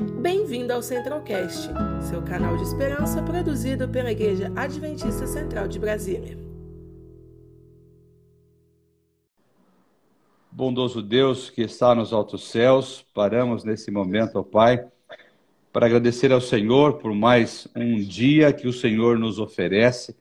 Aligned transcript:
Bem-vindo 0.00 0.72
ao 0.72 0.80
Centralcast, 0.80 1.68
seu 2.08 2.22
canal 2.22 2.56
de 2.56 2.62
esperança 2.62 3.22
produzido 3.22 3.86
pela 3.86 4.10
Igreja 4.10 4.50
Adventista 4.56 5.26
Central 5.26 5.68
de 5.68 5.78
Brasília. 5.78 6.38
Bondoso 10.50 11.02
Deus 11.02 11.50
que 11.50 11.60
está 11.60 11.94
nos 11.94 12.14
altos 12.14 12.48
céus, 12.48 13.04
paramos 13.12 13.62
nesse 13.62 13.90
momento, 13.90 14.36
ó 14.36 14.42
Pai, 14.42 14.86
para 15.70 15.84
agradecer 15.84 16.32
ao 16.32 16.40
Senhor 16.40 16.94
por 16.94 17.14
mais 17.14 17.68
um 17.76 17.96
dia 17.96 18.54
que 18.54 18.66
o 18.66 18.72
Senhor 18.72 19.18
nos 19.18 19.38
oferece, 19.38 20.16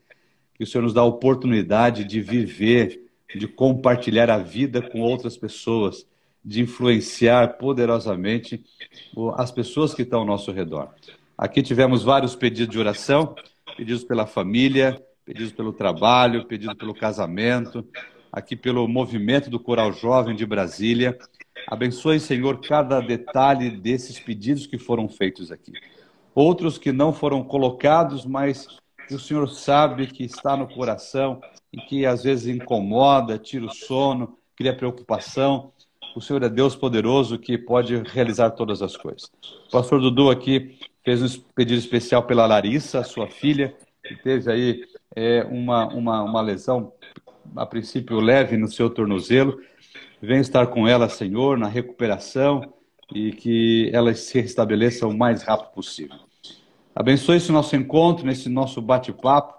que 0.56 0.64
o 0.66 0.68
Senhor 0.68 0.84
nos 0.84 0.94
dá 0.94 1.02
a 1.02 1.06
oportunidade 1.06 2.04
de 2.04 2.20
viver, 2.20 3.10
de 3.34 3.48
compartilhar 3.48 4.30
a 4.30 4.40
vida 4.40 4.82
com 4.82 5.00
outras 5.00 5.38
pessoas 5.38 6.06
de 6.50 6.64
influenciar 6.64 7.60
poderosamente 7.60 8.66
as 9.36 9.52
pessoas 9.52 9.94
que 9.94 10.02
estão 10.02 10.22
ao 10.22 10.26
nosso 10.26 10.52
redor. 10.52 10.90
Aqui 11.38 11.62
tivemos 11.62 12.02
vários 12.02 12.36
pedidos 12.36 12.74
de 12.74 12.80
oração, 12.80 13.36
pedidos 13.78 14.04
pela 14.04 14.26
família, 14.26 15.00
pedidos 15.24 15.52
pelo 15.52 15.72
trabalho, 15.72 16.46
pedido 16.46 16.76
pelo 16.76 16.96
casamento, 16.96 17.88
aqui 18.32 18.56
pelo 18.56 18.88
movimento 18.88 19.48
do 19.48 19.60
Coral 19.60 19.94
Jovem 19.94 20.36
de 20.36 20.44
Brasília. 20.44 21.16
Abençoe, 21.68 22.20
Senhor, 22.20 22.60
cada 22.62 23.00
detalhe 23.00 23.70
desses 23.70 24.20
pedidos 24.20 24.66
que 24.66 24.80
foram 24.80 25.08
feitos 25.08 25.52
aqui. 25.52 25.72
Outros 26.34 26.80
que 26.80 26.92
não 26.92 27.14
foram 27.14 27.44
colocados, 27.44 28.26
mas 28.26 28.66
que 29.08 29.14
o 29.14 29.20
Senhor 29.20 29.48
sabe 29.50 30.08
que 30.08 30.24
está 30.24 30.58
no 30.58 30.68
coração 30.68 31.40
e 31.72 31.78
que 31.78 32.08
às 32.08 32.24
vezes 32.24 32.48
incomoda, 32.48 33.38
tira 33.38 33.68
o 33.68 33.72
sono, 33.72 34.36
cria 34.56 34.76
preocupação. 34.76 35.72
O 36.20 36.22
Senhor 36.22 36.44
é 36.44 36.50
Deus 36.50 36.76
poderoso 36.76 37.40
que 37.40 37.58
pode 37.58 37.96
realizar 38.12 38.50
todas 38.50 38.82
as 38.82 38.98
coisas. 38.98 39.32
O 39.70 39.72
pastor 39.72 40.02
Dudu 40.02 40.30
aqui 40.30 40.78
fez 41.02 41.24
um 41.24 41.42
pedido 41.56 41.80
especial 41.80 42.24
pela 42.24 42.46
Larissa, 42.46 43.06
sua 43.06 43.28
filha, 43.28 43.74
que 44.04 44.18
teve 44.18 44.52
aí 44.52 44.84
é, 45.16 45.46
uma, 45.46 45.88
uma, 45.88 46.22
uma 46.24 46.42
lesão, 46.42 46.92
a 47.56 47.66
princípio 47.66 48.20
leve, 48.20 48.58
no 48.58 48.68
seu 48.68 48.90
tornozelo. 48.90 49.62
Vem 50.22 50.42
estar 50.42 50.68
com 50.68 50.86
ela, 50.86 51.08
Senhor, 51.08 51.58
na 51.58 51.70
recuperação 51.70 52.74
e 53.16 53.32
que 53.32 53.90
ela 53.94 54.14
se 54.14 54.42
restabeleça 54.42 55.08
o 55.08 55.18
mais 55.18 55.42
rápido 55.44 55.72
possível. 55.72 56.18
Abençoe 56.94 57.38
esse 57.38 57.50
nosso 57.50 57.78
encontro, 57.78 58.26
nesse 58.26 58.50
nosso 58.50 58.82
bate-papo, 58.82 59.54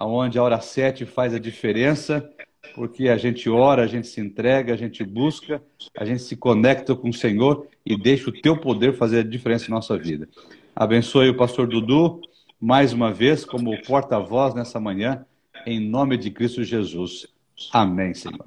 onde 0.00 0.38
a 0.38 0.42
hora 0.42 0.58
sete 0.58 1.04
faz 1.04 1.34
a 1.34 1.38
diferença 1.38 2.26
porque 2.74 3.08
a 3.08 3.16
gente 3.16 3.48
ora, 3.48 3.82
a 3.82 3.86
gente 3.86 4.06
se 4.06 4.20
entrega, 4.20 4.72
a 4.72 4.76
gente 4.76 5.04
busca, 5.04 5.62
a 5.96 6.04
gente 6.04 6.22
se 6.22 6.36
conecta 6.36 6.94
com 6.94 7.08
o 7.08 7.12
Senhor 7.12 7.66
e 7.84 7.96
deixa 7.96 8.30
o 8.30 8.32
teu 8.32 8.56
poder 8.56 8.96
fazer 8.96 9.20
a 9.20 9.22
diferença 9.22 9.66
em 9.66 9.70
nossa 9.70 9.96
vida. 9.96 10.28
Abençoe 10.74 11.28
o 11.30 11.36
pastor 11.36 11.66
Dudu 11.66 12.20
mais 12.60 12.92
uma 12.92 13.12
vez 13.12 13.44
como 13.44 13.80
porta-voz 13.82 14.54
nessa 14.54 14.80
manhã, 14.80 15.24
em 15.64 15.80
nome 15.80 16.16
de 16.16 16.30
Cristo 16.30 16.62
Jesus. 16.64 17.26
Amém, 17.72 18.14
Senhor. 18.14 18.44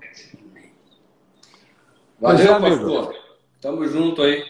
Valeu, 2.19 2.59
pastor. 2.59 3.15
Tamo 3.59 3.87
junto 3.87 4.21
aí. 4.21 4.43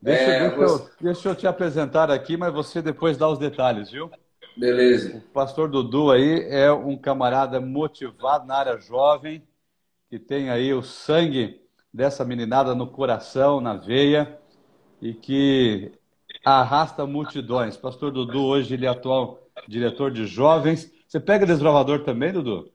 Deixa, 0.00 0.22
é, 0.22 0.40
deixa, 0.40 0.56
você... 0.56 0.82
eu, 0.82 0.90
deixa 1.00 1.28
eu 1.28 1.34
te 1.34 1.46
apresentar 1.46 2.10
aqui, 2.10 2.36
mas 2.36 2.52
você 2.52 2.80
depois 2.80 3.16
dá 3.16 3.28
os 3.28 3.38
detalhes, 3.38 3.90
viu? 3.90 4.10
Beleza. 4.58 5.18
O 5.18 5.20
pastor 5.32 5.68
Dudu 5.68 6.10
aí 6.10 6.44
é 6.48 6.70
um 6.72 6.96
camarada 6.96 7.60
motivado 7.60 8.44
na 8.44 8.56
área 8.56 8.76
jovem, 8.76 9.40
que 10.10 10.18
tem 10.18 10.50
aí 10.50 10.74
o 10.74 10.82
sangue 10.82 11.60
dessa 11.94 12.24
meninada 12.24 12.74
no 12.74 12.88
coração, 12.88 13.60
na 13.60 13.74
veia, 13.74 14.36
e 15.00 15.14
que 15.14 15.92
arrasta 16.44 17.06
multidões. 17.06 17.76
Pastor 17.76 18.10
Dudu, 18.10 18.42
hoje 18.42 18.74
ele 18.74 18.84
é 18.84 18.88
atual 18.88 19.40
diretor 19.68 20.10
de 20.10 20.26
jovens. 20.26 20.92
Você 21.06 21.20
pega 21.20 21.46
desbravador 21.46 22.02
também, 22.02 22.32
Dudu? 22.32 22.68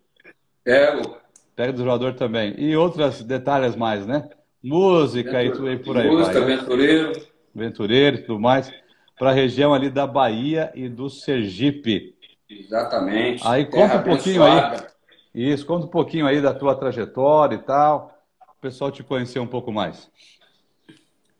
Pego. 0.64 1.18
Pega 1.54 1.74
desbravador 1.74 2.14
também. 2.14 2.56
E 2.58 2.78
outros 2.78 3.22
detalhes 3.24 3.76
mais, 3.76 4.08
né? 4.08 4.30
Música 4.64 5.44
e 5.44 5.52
tudo 5.52 5.68
aí 5.68 5.78
por 5.78 5.98
aí. 5.98 6.10
Música, 6.10 6.40
vai. 6.40 6.54
aventureiro. 6.54 7.12
Aventureiro 7.54 8.18
e 8.18 8.22
tudo 8.22 8.40
mais 8.40 8.72
para 9.18 9.30
a 9.30 9.34
região 9.34 9.74
ali 9.74 9.90
da 9.90 10.08
Bahia 10.08 10.72
e 10.76 10.90
do 10.90 11.10
Sergipe. 11.10 12.16
Exatamente. 12.50 13.42
Aí 13.46 13.66
conta 13.66 13.98
um 13.98 14.04
pouquinho 14.04 14.44
abençoada. 14.44 14.88
aí. 15.34 15.52
Isso, 15.54 15.66
conta 15.66 15.86
um 15.86 15.90
pouquinho 15.90 16.28
aí 16.28 16.42
da 16.42 16.54
tua 16.54 16.76
trajetória 16.76 17.56
e 17.56 17.60
tal. 17.60 18.16
O 18.42 18.62
pessoal 18.62 18.92
te 18.92 19.04
conhecer 19.04 19.40
um 19.40 19.48
pouco 19.48 19.72
mais. 19.72 20.10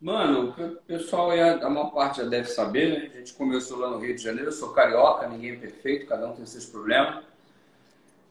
Mano, 0.02 0.50
o 0.50 0.76
pessoal, 0.86 1.32
a 1.32 1.70
maior 1.70 1.92
parte 1.92 2.18
já 2.18 2.26
deve 2.26 2.50
saber, 2.50 2.90
né? 2.90 3.12
A 3.14 3.18
gente 3.20 3.34
começou 3.36 3.80
lá 3.80 3.90
no 3.90 4.00
Rio 4.00 4.14
de 4.14 4.22
Janeiro, 4.22 4.50
eu 4.50 4.52
sou 4.52 4.74
carioca, 4.74 5.30
ninguém 5.30 5.52
é 5.52 5.56
perfeito, 5.56 6.08
cada 6.08 6.28
um 6.28 6.34
tem 6.34 6.46
seus 6.46 6.66
problemas. 6.66 7.24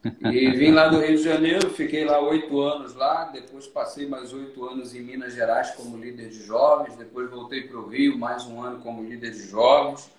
E 0.03 0.51
vim 0.51 0.71
lá 0.71 0.89
do 0.89 0.99
Rio 0.99 1.15
de 1.15 1.23
Janeiro, 1.23 1.69
fiquei 1.69 2.03
lá 2.03 2.19
oito 2.19 2.59
anos 2.59 2.93
lá, 2.93 3.25
depois 3.25 3.67
passei 3.67 4.05
mais 4.05 4.33
oito 4.33 4.65
anos 4.65 4.93
em 4.93 5.01
Minas 5.01 5.33
Gerais 5.33 5.71
como 5.71 5.97
líder 5.97 6.27
de 6.27 6.43
jovens, 6.43 6.97
depois 6.97 7.29
voltei 7.29 7.61
para 7.61 7.77
o 7.77 7.87
Rio, 7.87 8.17
mais 8.17 8.43
um 8.45 8.61
ano 8.61 8.79
como 8.79 9.01
líder 9.01 9.31
de 9.31 9.47
jovens. 9.47 10.11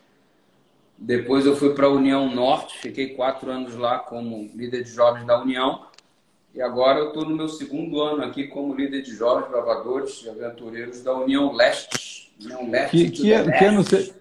Depois 0.96 1.44
eu 1.44 1.54
fui 1.54 1.74
para 1.74 1.86
a 1.86 1.90
União 1.90 2.34
Norte, 2.34 2.78
fiquei 2.78 3.10
quatro 3.10 3.50
anos 3.50 3.74
lá 3.74 3.98
como 3.98 4.50
líder 4.54 4.84
de 4.84 4.90
jovens 4.90 5.26
da 5.26 5.40
União. 5.42 5.86
E 6.54 6.62
agora 6.62 7.00
eu 7.00 7.08
estou 7.08 7.24
no 7.24 7.36
meu 7.36 7.48
segundo 7.48 8.00
ano 8.00 8.22
aqui 8.22 8.46
como 8.46 8.74
líder 8.74 9.02
de 9.02 9.14
jovens 9.14 9.50
bravadores 9.50 10.22
e 10.24 10.30
aventureiros 10.30 11.02
da 11.02 11.12
União 11.14 11.52
Leste. 11.52 12.32
União 12.40 12.70
Leste 12.70 12.96
que, 12.96 13.10
que, 13.10 13.22
que, 13.22 13.64
ano 13.64 13.82
você... 13.82 14.14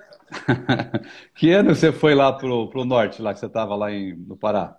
que 1.36 1.52
ano 1.52 1.74
você 1.74 1.92
foi 1.92 2.16
lá 2.16 2.34
para 2.34 2.48
o 2.50 2.86
norte, 2.86 3.22
lá 3.22 3.34
que 3.34 3.40
você 3.40 3.46
estava 3.46 3.76
lá 3.76 3.92
em, 3.92 4.14
no 4.14 4.36
Pará? 4.36 4.78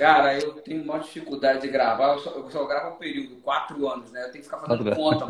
Cara, 0.00 0.38
eu 0.40 0.52
tenho 0.52 0.82
uma 0.82 0.98
dificuldade 0.98 1.60
de 1.60 1.68
gravar, 1.68 2.14
eu 2.14 2.20
só, 2.20 2.30
eu 2.30 2.50
só 2.50 2.64
gravo 2.64 2.94
um 2.94 2.96
período, 2.96 3.36
quatro 3.42 3.86
anos, 3.86 4.10
né? 4.10 4.20
Eu 4.20 4.32
tenho 4.32 4.42
que 4.42 4.48
ficar 4.48 4.56
fazendo 4.56 4.96
conta. 4.96 5.26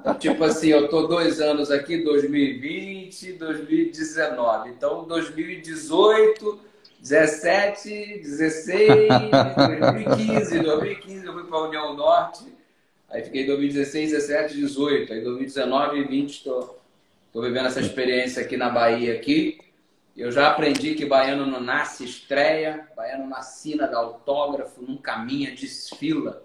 Então, 0.00 0.14
tipo 0.14 0.42
assim, 0.44 0.68
eu 0.68 0.88
tô 0.88 1.06
dois 1.06 1.42
anos 1.42 1.70
aqui, 1.70 1.98
2020, 1.98 3.34
2019. 3.34 4.70
Então, 4.70 5.04
2018, 5.04 6.58
17, 7.00 8.20
16, 8.22 9.08
2015. 9.58 10.60
2015 10.60 11.26
eu 11.26 11.32
fui 11.34 11.44
para 11.44 11.58
a 11.58 11.68
União 11.68 11.94
Norte, 11.94 12.44
aí 13.10 13.22
fiquei 13.22 13.46
2016, 13.46 14.12
17, 14.12 14.54
18. 14.56 15.12
Aí 15.12 15.20
2019 15.20 15.98
e 15.98 16.04
20 16.04 16.30
estou 16.30 16.80
vivendo 17.34 17.66
essa 17.66 17.80
experiência 17.80 18.42
aqui 18.42 18.56
na 18.56 18.70
Bahia 18.70 19.12
aqui. 19.12 19.60
Eu 20.16 20.30
já 20.30 20.50
aprendi 20.50 20.94
que 20.94 21.06
baiano 21.06 21.46
não 21.46 21.60
nasce 21.60 22.04
estreia, 22.04 22.88
baiano 22.94 23.28
não 23.28 23.36
assina, 23.36 23.88
dá 23.88 23.98
autógrafo, 23.98 24.82
não 24.82 24.96
caminha, 24.96 25.54
desfila. 25.54 26.44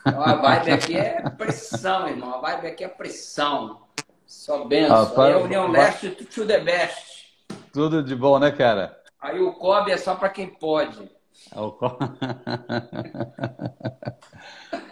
Então 0.00 0.22
a 0.22 0.34
vibe 0.34 0.70
aqui 0.70 0.96
é 0.96 1.20
pressão, 1.30 2.08
irmão. 2.08 2.34
A 2.34 2.38
vibe 2.38 2.68
aqui 2.68 2.84
é 2.84 2.88
pressão. 2.88 3.82
Só 4.26 4.64
benção. 4.64 5.12
Ah, 5.16 5.26
Aí 5.26 5.32
a 5.34 5.38
União 5.38 5.70
Leste, 5.70 6.10
to 6.10 6.46
the 6.46 6.60
best. 6.60 7.26
Tudo 7.70 8.02
de 8.02 8.16
bom, 8.16 8.38
né, 8.38 8.50
cara? 8.50 8.98
Aí 9.20 9.38
o 9.40 9.52
COB 9.52 9.92
é 9.92 9.98
só 9.98 10.14
para 10.14 10.30
quem 10.30 10.48
pode. 10.48 11.10
É 11.54 11.60
o 11.60 11.70
COB. 11.70 11.98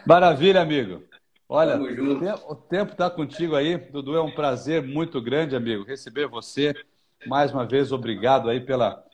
Maravilha, 0.07 0.61
amigo. 0.61 1.03
Olha, 1.49 1.81
o 2.47 2.55
tempo 2.55 2.93
está 2.93 3.09
contigo 3.09 3.57
aí. 3.57 3.77
Dudu, 3.77 4.15
é 4.15 4.23
um 4.23 4.31
prazer 4.31 4.83
muito 4.83 5.21
grande, 5.21 5.57
amigo, 5.57 5.85
receber 5.85 6.29
você 6.29 6.75
mais 7.27 7.53
uma 7.53 7.67
vez, 7.67 7.93
obrigado 7.93 8.49
aí 8.49 8.61
pela, 8.61 9.05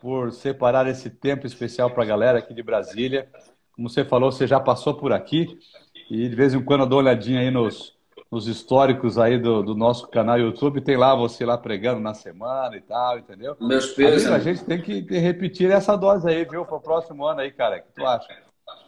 por 0.00 0.32
separar 0.32 0.86
esse 0.86 1.08
tempo 1.08 1.46
especial 1.46 1.90
para 1.90 2.02
a 2.02 2.06
galera 2.06 2.38
aqui 2.38 2.52
de 2.52 2.62
Brasília. 2.62 3.28
Como 3.72 3.88
você 3.88 4.04
falou, 4.04 4.30
você 4.30 4.46
já 4.46 4.60
passou 4.60 4.94
por 4.94 5.12
aqui 5.12 5.58
e 6.10 6.28
de 6.28 6.36
vez 6.36 6.54
em 6.54 6.62
quando 6.62 6.82
eu 6.82 6.86
dou 6.86 6.98
uma 6.98 7.10
olhadinha 7.10 7.40
aí 7.40 7.50
nos, 7.50 7.96
nos 8.30 8.46
históricos 8.46 9.18
aí 9.18 9.38
do, 9.38 9.62
do, 9.62 9.74
nosso 9.74 10.06
canal 10.08 10.38
YouTube. 10.38 10.80
Tem 10.80 10.96
lá 10.96 11.14
você 11.14 11.44
lá 11.44 11.56
pregando 11.56 12.00
na 12.00 12.14
semana 12.14 12.76
e 12.76 12.80
tal, 12.80 13.18
entendeu? 13.18 13.56
Meus 13.60 13.92
pesos. 13.92 14.30
A 14.30 14.38
gente 14.38 14.64
tem 14.64 14.80
que 14.80 15.00
repetir 15.18 15.70
essa 15.70 15.96
dose 15.96 16.28
aí, 16.28 16.44
viu, 16.44 16.64
para 16.64 16.76
o 16.76 16.80
próximo 16.80 17.24
ano 17.24 17.40
aí, 17.40 17.50
cara. 17.50 17.78
O 17.78 17.82
que 17.82 17.92
tu 17.94 18.06
acha? 18.06 18.28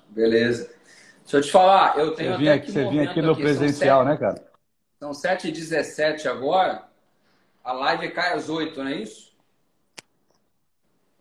Beleza. 0.08 0.70
Deixa 1.22 1.38
eu 1.38 1.43
te 1.43 1.50
falar, 1.50 1.99
eu 1.99 2.14
tenho 2.14 2.32
você 2.32 2.38
vinha 2.38 2.55
aqui, 2.55 2.70
Você 2.70 2.84
vinha 2.88 3.02
aqui 3.11 3.20
no 3.20 3.32
aqui. 3.32 3.43
presencial, 3.43 4.05
sete, 4.05 4.11
né, 4.12 4.17
cara? 4.17 4.44
São 5.00 5.11
7h17 5.11 6.26
agora. 6.26 6.84
A 7.67 7.73
live 7.73 8.11
cai 8.11 8.33
às 8.33 8.49
8, 8.49 8.81
não 8.81 8.89
é 8.89 8.95
isso? 8.95 9.35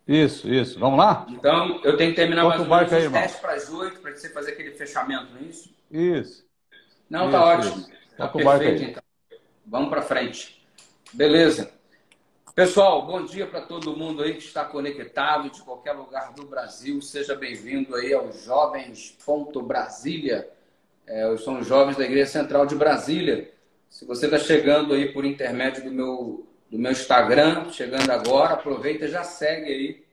Isso, 0.07 0.47
isso. 0.47 0.79
Vamos 0.79 0.99
lá? 0.99 1.25
Então, 1.27 1.81
eu 1.83 1.97
tenho 1.97 2.11
que 2.11 2.15
terminar 2.15 2.43
Toca 2.43 2.59
mais 2.59 2.69
ou 2.69 2.77
menos 2.77 2.93
aí, 2.93 3.07
os 3.07 3.11
10 3.11 3.35
para 3.37 3.53
as 3.53 3.69
8 3.71 3.99
para 3.99 4.15
você 4.15 4.29
fazer 4.29 4.51
aquele 4.51 4.69
fechamento, 4.73 5.33
não 5.33 5.39
é 5.39 5.43
isso? 5.45 5.75
Isso. 5.89 6.45
Não, 7.09 7.21
tá 7.21 7.25
isso, 7.25 7.31
tá 7.31 7.45
ótimo. 7.45 7.77
Isso. 7.77 7.91
Tá 8.15 8.27
perfeito, 8.27 8.83
então. 8.83 9.03
Vamos 9.65 9.89
para 9.89 10.03
frente. 10.03 10.63
Beleza. 11.11 11.71
Pessoal, 12.53 13.07
bom 13.07 13.25
dia 13.25 13.47
para 13.47 13.61
todo 13.61 13.97
mundo 13.97 14.21
aí 14.21 14.35
que 14.35 14.43
está 14.43 14.63
conectado 14.63 15.49
de 15.49 15.63
qualquer 15.63 15.93
lugar 15.93 16.31
do 16.33 16.45
Brasil. 16.45 17.01
Seja 17.01 17.35
bem-vindo 17.35 17.95
aí 17.95 18.13
ao 18.13 18.31
Jovens 18.31 19.17
Brasília. 19.63 20.47
É, 21.07 21.35
são 21.37 21.59
os 21.59 21.65
jovens 21.65 21.97
da 21.97 22.05
Igreja 22.05 22.29
Central 22.29 22.67
de 22.67 22.75
Brasília. 22.75 23.51
Se 23.95 24.03
você 24.03 24.25
está 24.25 24.37
chegando 24.37 24.93
aí 24.93 25.13
por 25.13 25.23
intermédio 25.23 25.85
do 25.85 25.89
meu, 25.89 26.45
do 26.69 26.77
meu 26.77 26.91
Instagram, 26.91 27.69
chegando 27.71 28.11
agora, 28.11 28.55
aproveita 28.55 29.05
e 29.05 29.07
já 29.07 29.23
segue 29.23 29.71
aí 29.71 30.03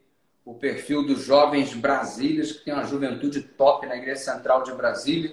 o 0.44 0.54
perfil 0.54 1.04
dos 1.04 1.24
Jovens 1.24 1.74
Brasílias, 1.74 2.52
que 2.52 2.64
tem 2.64 2.72
uma 2.72 2.84
juventude 2.84 3.42
top 3.42 3.84
na 3.88 3.96
Igreja 3.96 4.20
Central 4.20 4.62
de 4.62 4.70
Brasília. 4.72 5.32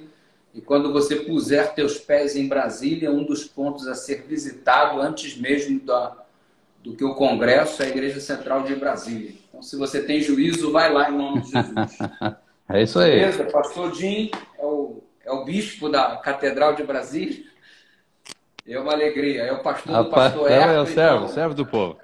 E 0.51 0.61
quando 0.61 0.91
você 0.91 1.17
puser 1.17 1.75
teus 1.75 1.99
pés 1.99 2.35
em 2.35 2.47
Brasília, 2.47 3.11
um 3.11 3.23
dos 3.23 3.45
pontos 3.45 3.87
a 3.87 3.93
ser 3.93 4.23
visitado 4.23 4.99
antes 4.99 5.37
mesmo 5.37 5.79
da, 5.81 6.17
do 6.83 6.95
que 6.95 7.03
o 7.03 7.13
Congresso 7.13 7.83
é 7.83 7.85
a 7.85 7.89
Igreja 7.89 8.19
Central 8.19 8.63
de 8.63 8.75
Brasília. 8.75 9.31
Então, 9.47 9.61
se 9.61 9.75
você 9.75 10.01
tem 10.01 10.23
juízo, 10.23 10.71
vai 10.71 10.91
lá 10.91 11.07
em 11.07 11.15
nome 11.15 11.41
de 11.41 11.51
Jesus. 11.51 11.99
é 12.67 12.81
isso 12.81 12.97
aí. 12.97 13.11
Beleza? 13.11 13.43
Pastor 13.43 13.93
Jim 13.93 14.31
é 14.57 14.65
o, 14.65 15.03
é 15.23 15.31
o 15.31 15.45
bispo 15.45 15.87
da 15.87 16.17
Catedral 16.17 16.73
de 16.73 16.81
Brasília. 16.81 17.47
É 18.69 18.79
uma 18.79 18.93
alegria. 18.93 19.43
É 19.43 19.51
o 19.51 19.63
pastor 19.63 20.03
do 20.03 20.09
pastor 20.09 20.51
Herto. 20.51 20.69
É 20.69 20.81
o 20.81 20.85
servo, 20.85 21.17
então, 21.17 21.27
servo 21.27 21.55
do 21.55 21.65
povo. 21.65 21.97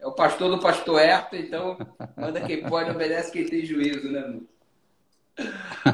É 0.00 0.06
o 0.06 0.12
pastor 0.12 0.50
do 0.50 0.58
pastor 0.58 1.00
Herto, 1.00 1.36
então 1.36 1.78
manda 2.16 2.40
quem 2.40 2.62
pode, 2.64 2.90
obedece 2.90 3.30
quem 3.30 3.46
tem 3.46 3.64
juízo, 3.64 4.10
né? 4.10 4.40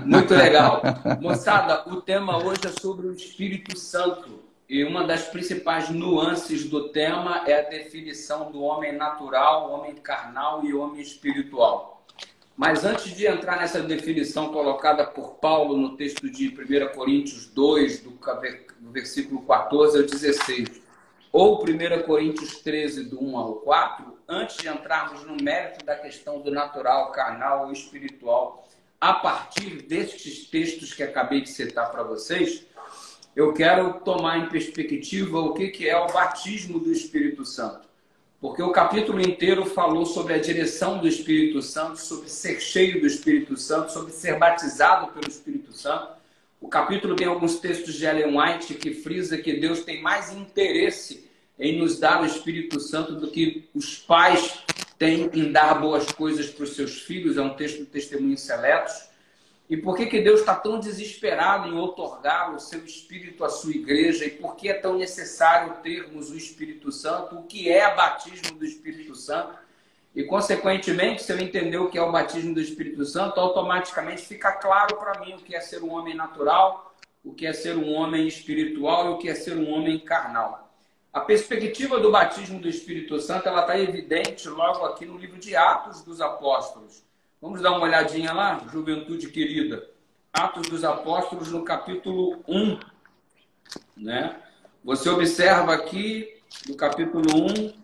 Muito 0.07 0.35
legal. 0.35 0.81
Moçada, 1.21 1.85
o 1.87 2.01
tema 2.01 2.43
hoje 2.43 2.63
é 2.65 2.81
sobre 2.81 3.07
o 3.07 3.13
Espírito 3.13 3.79
Santo. 3.79 4.49
E 4.67 4.83
uma 4.83 5.07
das 5.07 5.29
principais 5.29 5.91
nuances 5.91 6.69
do 6.69 6.89
tema 6.89 7.45
é 7.47 7.59
a 7.59 7.69
definição 7.69 8.51
do 8.51 8.63
homem 8.63 8.93
natural, 8.93 9.71
homem 9.71 9.95
carnal 9.95 10.65
e 10.65 10.75
homem 10.75 11.01
espiritual. 11.03 11.98
Mas 12.59 12.85
antes 12.85 13.17
de 13.17 13.25
entrar 13.25 13.57
nessa 13.57 13.81
definição 13.81 14.53
colocada 14.53 15.07
por 15.07 15.35
Paulo 15.35 15.77
no 15.77 15.97
texto 15.97 16.29
de 16.29 16.49
1 16.49 16.93
Coríntios 16.93 17.47
2, 17.47 18.01
do 18.01 18.19
versículo 18.91 19.43
14 19.43 19.99
ao 19.99 20.03
16, 20.03 20.83
ou 21.31 21.63
1 21.63 22.03
Coríntios 22.03 22.57
13, 22.57 23.05
do 23.05 23.23
1 23.23 23.39
ao 23.39 23.55
4, 23.61 24.19
antes 24.27 24.57
de 24.57 24.69
entrarmos 24.69 25.23
no 25.23 25.37
mérito 25.41 25.85
da 25.85 25.95
questão 25.95 26.41
do 26.41 26.51
natural, 26.51 27.13
carnal 27.13 27.67
ou 27.67 27.73
espiritual, 27.73 28.69
a 29.01 29.15
partir 29.15 29.83
destes 29.83 30.51
textos 30.51 30.93
que 30.93 31.05
acabei 31.05 31.43
de 31.43 31.51
citar 31.51 31.93
para 31.93 32.03
vocês, 32.03 32.67
eu 33.37 33.55
quero 33.55 34.01
tomar 34.01 34.37
em 34.37 34.49
perspectiva 34.49 35.39
o 35.39 35.55
que, 35.55 35.89
é 35.89 35.97
o 35.97 36.09
batismo 36.09 36.81
do 36.81 36.91
Espírito 36.91 37.45
Santo. 37.45 37.88
Porque 38.41 38.63
o 38.63 38.71
capítulo 38.71 39.21
inteiro 39.21 39.67
falou 39.67 40.07
sobre 40.07 40.35
a 40.35 40.39
direção 40.39 40.99
do 40.99 41.09
Espírito 41.09 41.61
Santo, 41.61 42.01
sobre 42.01 42.29
ser 42.29 42.61
cheio 42.61 43.01
do 43.01 43.07
Espírito 43.07 43.57
Santo, 43.57 43.93
sobre 43.93 44.13
ser 44.13 44.39
batizado 44.39 45.09
pelo 45.09 45.29
Espírito 45.29 45.73
Santo. 45.73 46.13
O 46.61 46.69
capítulo 46.69 47.17
tem 47.17 47.27
alguns 47.27 47.59
textos 47.59 47.95
de 47.95 48.05
Ellen 48.05 48.39
White 48.39 48.75
que 48.75 48.95
frisa 48.95 49.39
que 49.39 49.55
Deus 49.55 49.85
tem 49.85 50.01
mais 50.01 50.33
interesse 50.33 51.29
em 51.59 51.79
nos 51.79 51.99
dar 51.99 52.23
o 52.23 52.27
Espírito 52.27 52.79
Santo 52.79 53.17
do 53.17 53.29
que 53.29 53.69
os 53.75 53.99
pais 53.99 54.61
têm 54.97 55.29
em 55.33 55.51
dar 55.51 55.75
boas 55.75 56.07
coisas 56.13 56.49
para 56.49 56.63
os 56.63 56.77
seus 56.77 57.01
filhos. 57.01 57.37
É 57.37 57.43
um 57.43 57.55
texto 57.55 57.81
do 57.81 57.87
Testemunho 57.87 58.39
Seletos. 58.39 59.08
E 59.69 59.77
por 59.77 59.97
que, 59.97 60.07
que 60.07 60.23
Deus 60.23 60.41
está 60.41 60.55
tão 60.55 60.81
desesperado 60.81 61.69
em 61.69 61.79
otorgar 61.79 62.55
o 62.55 62.59
seu 62.59 62.83
Espírito 62.85 63.45
à 63.45 63.51
sua 63.51 63.73
igreja? 63.73 64.25
E 64.25 64.31
por 64.31 64.57
que 64.57 64.69
é 64.71 64.75
tão 64.75 64.97
necessário 64.97 65.75
termos 65.83 66.31
o 66.31 66.37
Espírito 66.37 66.91
Santo? 66.91 67.37
O 67.37 67.43
que 67.43 67.71
é 67.71 67.95
batismo 67.95 68.59
do 68.59 68.65
Espírito 68.65 69.15
Santo? 69.15 69.59
E, 70.15 70.25
consequentemente, 70.25 71.23
se 71.23 71.33
eu 71.33 71.39
entender 71.39 71.77
o 71.77 71.91
que 71.91 71.99
é 71.99 72.03
o 72.03 72.11
batismo 72.11 72.55
do 72.55 72.61
Espírito 72.61 73.05
Santo, 73.05 73.39
automaticamente 73.39 74.23
fica 74.23 74.53
claro 74.53 74.97
para 74.97 75.21
mim 75.21 75.35
o 75.35 75.39
que 75.39 75.55
é 75.55 75.61
ser 75.61 75.83
um 75.83 75.93
homem 75.93 76.15
natural, 76.15 76.95
o 77.23 77.35
que 77.35 77.47
é 77.47 77.53
ser 77.53 77.77
um 77.77 77.93
homem 77.93 78.27
espiritual 78.27 79.07
e 79.07 79.09
o 79.11 79.19
que 79.19 79.29
é 79.29 79.35
ser 79.35 79.57
um 79.57 79.71
homem 79.71 79.99
carnal. 79.99 80.73
A 81.13 81.21
perspectiva 81.21 82.01
do 82.01 82.11
batismo 82.11 82.59
do 82.59 82.69
Espírito 82.69 83.21
Santo 83.21 83.49
está 83.49 83.79
evidente 83.79 84.49
logo 84.49 84.87
aqui 84.87 85.05
no 85.05 85.19
livro 85.19 85.39
de 85.39 85.55
Atos 85.55 86.03
dos 86.03 86.21
Apóstolos. 86.21 87.03
Vamos 87.41 87.63
dar 87.63 87.71
uma 87.71 87.83
olhadinha 87.83 88.33
lá, 88.33 88.67
juventude 88.73 89.29
querida. 89.31 89.89
Atos 90.33 90.69
dos 90.69 90.83
Apóstolos, 90.83 91.53
no 91.53 91.65
capítulo 91.65 92.43
1. 92.49 92.81
Né? 93.97 94.37
Você 94.85 95.09
observa 95.09 95.73
aqui, 95.73 96.43
no 96.69 96.75
capítulo 96.75 97.27
1. 97.33 97.79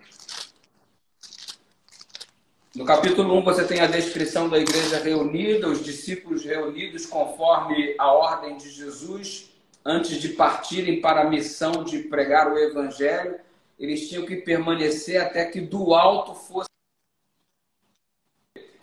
No 2.74 2.84
capítulo 2.84 3.32
1, 3.38 3.44
você 3.44 3.64
tem 3.64 3.78
a 3.78 3.86
descrição 3.86 4.48
da 4.48 4.58
igreja 4.58 4.98
reunida, 4.98 5.68
os 5.68 5.84
discípulos 5.84 6.44
reunidos 6.44 7.06
conforme 7.06 7.94
a 7.96 8.10
ordem 8.10 8.56
de 8.56 8.68
Jesus, 8.68 9.52
antes 9.84 10.20
de 10.20 10.30
partirem 10.30 11.00
para 11.00 11.20
a 11.20 11.30
missão 11.30 11.84
de 11.84 12.00
pregar 12.00 12.52
o 12.52 12.58
evangelho, 12.58 13.38
eles 13.78 14.08
tinham 14.08 14.26
que 14.26 14.34
permanecer 14.34 15.22
até 15.22 15.44
que 15.44 15.60
do 15.60 15.94
alto 15.94 16.34
fosse 16.34 16.73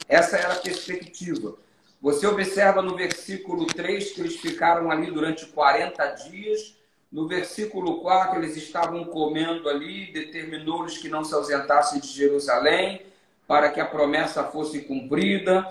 essa 0.08 0.38
era 0.38 0.54
a 0.54 0.58
perspectiva. 0.58 1.56
Você 2.02 2.26
observa 2.26 2.82
no 2.82 2.96
versículo 2.96 3.66
3 3.66 4.12
que 4.12 4.22
eles 4.22 4.38
ficaram 4.38 4.90
ali 4.90 5.12
durante 5.12 5.46
40 5.46 6.06
dias. 6.08 6.76
No 7.12 7.28
versículo 7.28 8.02
4, 8.02 8.40
eles 8.40 8.58
estavam 8.58 9.04
comendo 9.04 9.70
ali, 9.70 10.12
determinou-lhes 10.12 10.98
que 10.98 11.10
não 11.10 11.24
se 11.24 11.34
ausentassem 11.34 12.00
de 12.00 12.08
Jerusalém, 12.08 13.06
para 13.46 13.70
que 13.70 13.80
a 13.80 13.86
promessa 13.86 14.46
fosse 14.46 14.82
cumprida. 14.82 15.68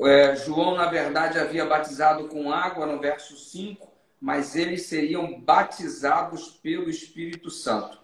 É, 0.00 0.34
João, 0.36 0.74
na 0.74 0.86
verdade, 0.86 1.38
havia 1.38 1.66
batizado 1.66 2.24
com 2.28 2.50
água 2.50 2.86
no 2.86 2.98
verso 2.98 3.36
5, 3.36 3.86
mas 4.20 4.56
eles 4.56 4.86
seriam 4.86 5.38
batizados 5.38 6.48
pelo 6.62 6.88
Espírito 6.88 7.50
Santo. 7.50 8.00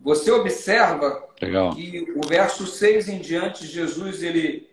Você 0.00 0.30
observa 0.30 1.26
Legal. 1.40 1.74
que 1.74 2.12
o 2.16 2.26
verso 2.26 2.66
6 2.66 3.08
em 3.08 3.18
diante, 3.18 3.66
Jesus 3.66 4.22
ele 4.22 4.67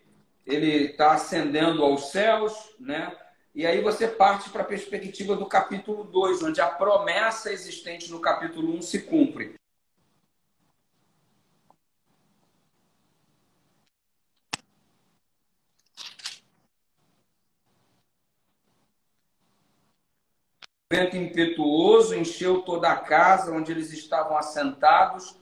ele 0.46 0.92
está 0.92 1.14
ascendendo 1.14 1.84
aos 1.84 2.12
céus, 2.12 2.54
né? 2.80 3.16
E 3.54 3.66
aí 3.66 3.82
você 3.82 4.08
parte 4.08 4.50
para 4.50 4.62
a 4.62 4.66
perspectiva 4.66 5.36
do 5.36 5.46
capítulo 5.46 6.04
2, 6.04 6.44
onde 6.44 6.62
a 6.62 6.68
promessa 6.68 7.52
existente 7.52 8.12
no 8.12 8.20
capítulo 8.20 8.74
1 8.74 8.78
um 8.78 8.82
se 8.82 9.02
cumpre. 9.04 9.56
O 20.92 20.96
vento 20.96 21.18
impetuoso 21.18 22.14
encheu 22.14 22.62
toda 22.62 22.92
a 22.92 22.98
casa 22.98 23.52
onde 23.52 23.72
eles 23.72 23.92
estavam 23.92 24.38
assentados 24.38 25.36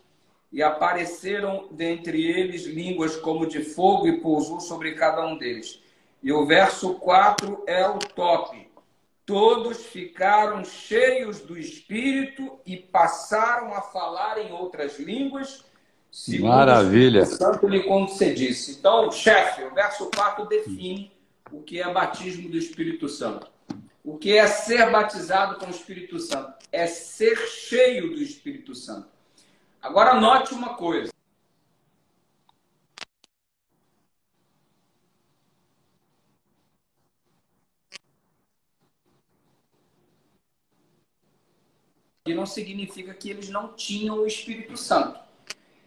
e 0.54 0.62
apareceram 0.62 1.68
dentre 1.72 2.24
eles 2.24 2.66
línguas 2.66 3.16
como 3.16 3.48
de 3.48 3.64
fogo 3.64 4.08
e 4.08 4.22
pousou 4.22 4.62
sobre 4.62 4.94
cada 4.94 5.26
um 5.26 5.36
deles. 5.36 5.82
E 6.22 6.32
o 6.32 6.46
verso 6.46 6.94
4 6.94 7.64
é 7.66 7.88
o 7.88 7.98
top. 7.98 8.72
Todos 9.26 9.84
ficaram 9.88 10.64
cheios 10.64 11.40
do 11.40 11.58
Espírito 11.58 12.60
e 12.68 12.78
passaram 12.78 13.74
a 13.74 13.82
falar 13.82 14.38
em 14.38 14.52
outras 14.52 15.00
línguas, 15.00 15.66
segundo 16.12 16.50
Maravilha. 16.50 17.24
o 17.24 17.26
Santo 17.26 17.68
lhe 17.68 17.82
concedisse. 17.82 18.74
Então, 18.74 19.12
chefe, 19.12 19.64
o 19.64 19.74
verso 19.74 20.12
4 20.16 20.46
define 20.46 21.12
o 21.52 21.62
que 21.62 21.82
é 21.82 21.92
batismo 21.92 22.48
do 22.48 22.58
Espírito 22.58 23.10
Santo. 23.10 23.52
O 24.04 24.18
que 24.18 24.38
é 24.38 24.46
ser 24.46 24.92
batizado 24.92 25.58
com 25.58 25.66
o 25.66 25.72
Espírito 25.72 26.20
Santo? 26.20 26.54
É 26.72 26.86
ser 26.86 27.38
cheio 27.48 28.14
do 28.14 28.22
Espírito 28.22 28.76
Santo. 28.76 29.13
Agora 29.84 30.14
note 30.14 30.54
uma 30.54 30.76
coisa. 30.76 31.12
E 42.26 42.34
não 42.34 42.46
significa 42.46 43.14
que 43.14 43.30
eles 43.30 43.50
não 43.50 43.74
tinham 43.74 44.20
o 44.20 44.26
Espírito 44.26 44.78
Santo. 44.78 45.20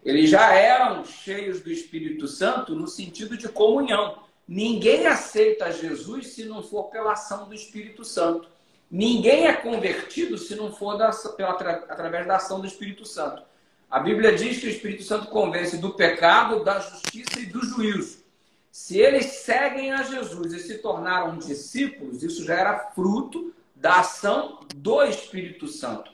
Eles 0.05 0.29
já 0.29 0.53
eram 0.53 1.03
cheios 1.03 1.63
do 1.63 1.73
Espírito 1.73 2.29
Santo 2.29 2.75
no 2.75 2.87
sentido 2.87 3.35
de 3.35 3.49
comunhão. 3.49 4.23
Ninguém 4.47 5.07
aceita 5.07 5.73
Jesus 5.73 6.35
se 6.35 6.45
não 6.45 6.63
for 6.63 6.91
pela 6.91 7.13
ação 7.13 7.49
do 7.49 7.55
Espírito 7.55 8.05
Santo. 8.05 8.51
Ninguém 8.91 9.47
é 9.47 9.55
convertido 9.55 10.37
se 10.37 10.55
não 10.55 10.71
for 10.71 10.99
da, 10.99 11.11
pela, 11.11 11.53
através 11.53 12.27
da 12.27 12.37
ação 12.37 12.61
do 12.61 12.67
Espírito 12.67 13.07
Santo. 13.07 13.56
A 13.91 14.01
Bíblia 14.01 14.35
diz 14.35 14.59
que 14.59 14.67
o 14.67 14.71
Espírito 14.71 15.05
Santo 15.05 15.29
convence 15.29 15.79
do 15.79 15.95
pecado, 15.95 16.65
da 16.65 16.81
justiça 16.81 17.39
e 17.39 17.47
do 17.47 17.65
juízo. 17.65 18.25
Se 18.71 18.99
eles 18.99 19.27
seguem 19.27 19.93
a 19.93 20.03
Jesus 20.03 20.53
e 20.53 20.59
se 20.59 20.79
tornaram 20.79 21.39
discípulos, 21.39 22.23
isso 22.23 22.45
já 22.45 22.55
era 22.55 22.91
fruto 22.91 23.55
da 23.75 24.01
ação 24.01 24.61
do 24.75 25.03
Espírito 25.05 25.69
Santo. 25.69 26.11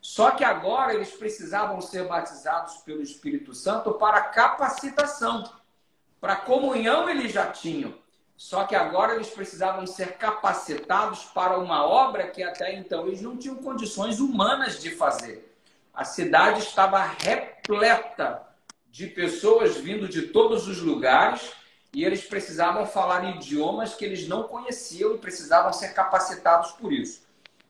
Só 0.00 0.32
que 0.32 0.44
agora 0.44 0.94
eles 0.94 1.12
precisavam 1.12 1.80
ser 1.80 2.06
batizados 2.06 2.76
pelo 2.78 3.00
Espírito 3.00 3.54
Santo 3.54 3.94
para 3.94 4.20
capacitação. 4.20 5.50
Para 6.20 6.36
comunhão 6.36 7.08
eles 7.08 7.32
já 7.32 7.50
tinham. 7.50 7.94
Só 8.36 8.64
que 8.64 8.74
agora 8.74 9.14
eles 9.14 9.30
precisavam 9.30 9.86
ser 9.86 10.18
capacitados 10.18 11.24
para 11.24 11.58
uma 11.58 11.86
obra 11.86 12.28
que 12.28 12.42
até 12.42 12.74
então 12.74 13.06
eles 13.06 13.22
não 13.22 13.36
tinham 13.36 13.56
condições 13.56 14.20
humanas 14.20 14.78
de 14.78 14.90
fazer. 14.90 15.53
A 15.94 16.04
cidade 16.04 16.60
estava 16.60 17.00
repleta 17.04 18.42
de 18.90 19.06
pessoas 19.06 19.76
vindo 19.76 20.08
de 20.08 20.22
todos 20.22 20.66
os 20.66 20.80
lugares 20.80 21.52
e 21.92 22.04
eles 22.04 22.24
precisavam 22.24 22.84
falar 22.84 23.36
idiomas 23.36 23.94
que 23.94 24.04
eles 24.04 24.26
não 24.26 24.42
conheciam 24.42 25.14
e 25.14 25.18
precisavam 25.18 25.72
ser 25.72 25.94
capacitados 25.94 26.72
por 26.72 26.92
isso. 26.92 27.22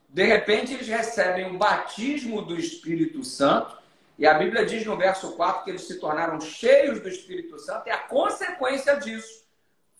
De 0.08 0.24
repente, 0.24 0.72
eles 0.72 0.88
recebem 0.88 1.54
o 1.54 1.58
batismo 1.58 2.40
do 2.40 2.58
Espírito 2.58 3.22
Santo 3.22 3.76
e 4.18 4.26
a 4.26 4.32
Bíblia 4.32 4.64
diz 4.64 4.86
no 4.86 4.96
verso 4.96 5.32
4 5.32 5.64
que 5.64 5.70
eles 5.70 5.86
se 5.86 6.00
tornaram 6.00 6.40
cheios 6.40 7.00
do 7.00 7.08
Espírito 7.08 7.58
Santo 7.58 7.88
e 7.88 7.90
a 7.90 7.98
consequência 7.98 8.96
disso 8.96 9.44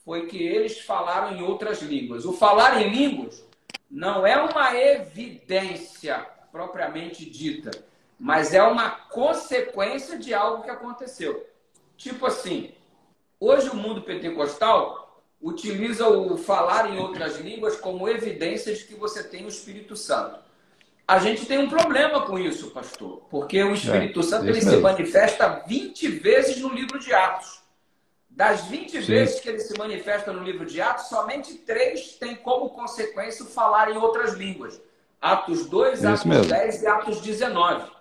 foi 0.03 0.27
que 0.27 0.43
eles 0.43 0.81
falaram 0.81 1.37
em 1.37 1.43
outras 1.43 1.83
línguas. 1.83 2.25
O 2.25 2.33
falar 2.33 2.81
em 2.81 2.91
línguas 2.91 3.45
não 3.91 4.27
é 4.27 4.37
uma 4.37 4.75
evidência 4.75 6.27
propriamente 6.51 7.29
dita, 7.29 7.71
mas 8.25 8.55
é 8.55 8.63
uma 8.63 8.89
consequência 8.89 10.19
de 10.19 10.33
algo 10.33 10.63
que 10.63 10.71
aconteceu. 10.71 11.47
Tipo 11.95 12.25
assim, 12.25 12.73
hoje 13.39 13.69
o 13.69 13.77
mundo 13.77 14.01
pentecostal 14.01 15.23
utiliza 15.43 16.09
o 16.09 16.39
falar 16.39 16.91
em 16.91 16.99
outras 16.99 17.39
línguas 17.39 17.77
como 17.77 18.09
evidência 18.09 18.75
de 18.75 18.83
que 18.85 18.95
você 18.95 19.23
tem 19.23 19.45
o 19.45 19.49
Espírito 19.49 19.95
Santo. 19.95 20.39
A 21.07 21.19
gente 21.19 21.45
tem 21.45 21.59
um 21.59 21.69
problema 21.69 22.23
com 22.23 22.39
isso, 22.39 22.71
pastor, 22.71 23.21
porque 23.29 23.63
o 23.63 23.75
Espírito 23.75 24.21
é, 24.21 24.23
Santo 24.23 24.47
ele 24.47 24.63
se 24.63 24.79
manifesta 24.79 25.63
20 25.67 26.09
vezes 26.09 26.57
no 26.63 26.71
livro 26.71 26.99
de 26.99 27.13
Atos. 27.13 27.61
Das 28.31 28.65
20 28.69 28.91
Sim. 28.91 29.01
vezes 29.01 29.39
que 29.39 29.51
ele 29.51 29.61
se 29.61 29.77
manifesta 29.77 30.33
no 30.33 30.43
livro 30.43 30.65
de 30.65 30.81
Atos, 30.81 31.09
somente 31.11 31.53
três 31.57 32.15
têm 32.15 32.35
como 32.37 32.71
consequência 32.71 33.45
o 33.45 33.49
falar 33.49 33.93
em 33.93 33.99
outras 33.99 34.33
línguas. 34.33 34.81
Atos 35.21 35.67
2, 35.67 35.99
Isso 35.99 36.09
Atos 36.09 36.25
mesmo. 36.25 36.47
10 36.47 36.83
e 36.83 36.87
Atos 36.87 37.21
19. 37.21 37.94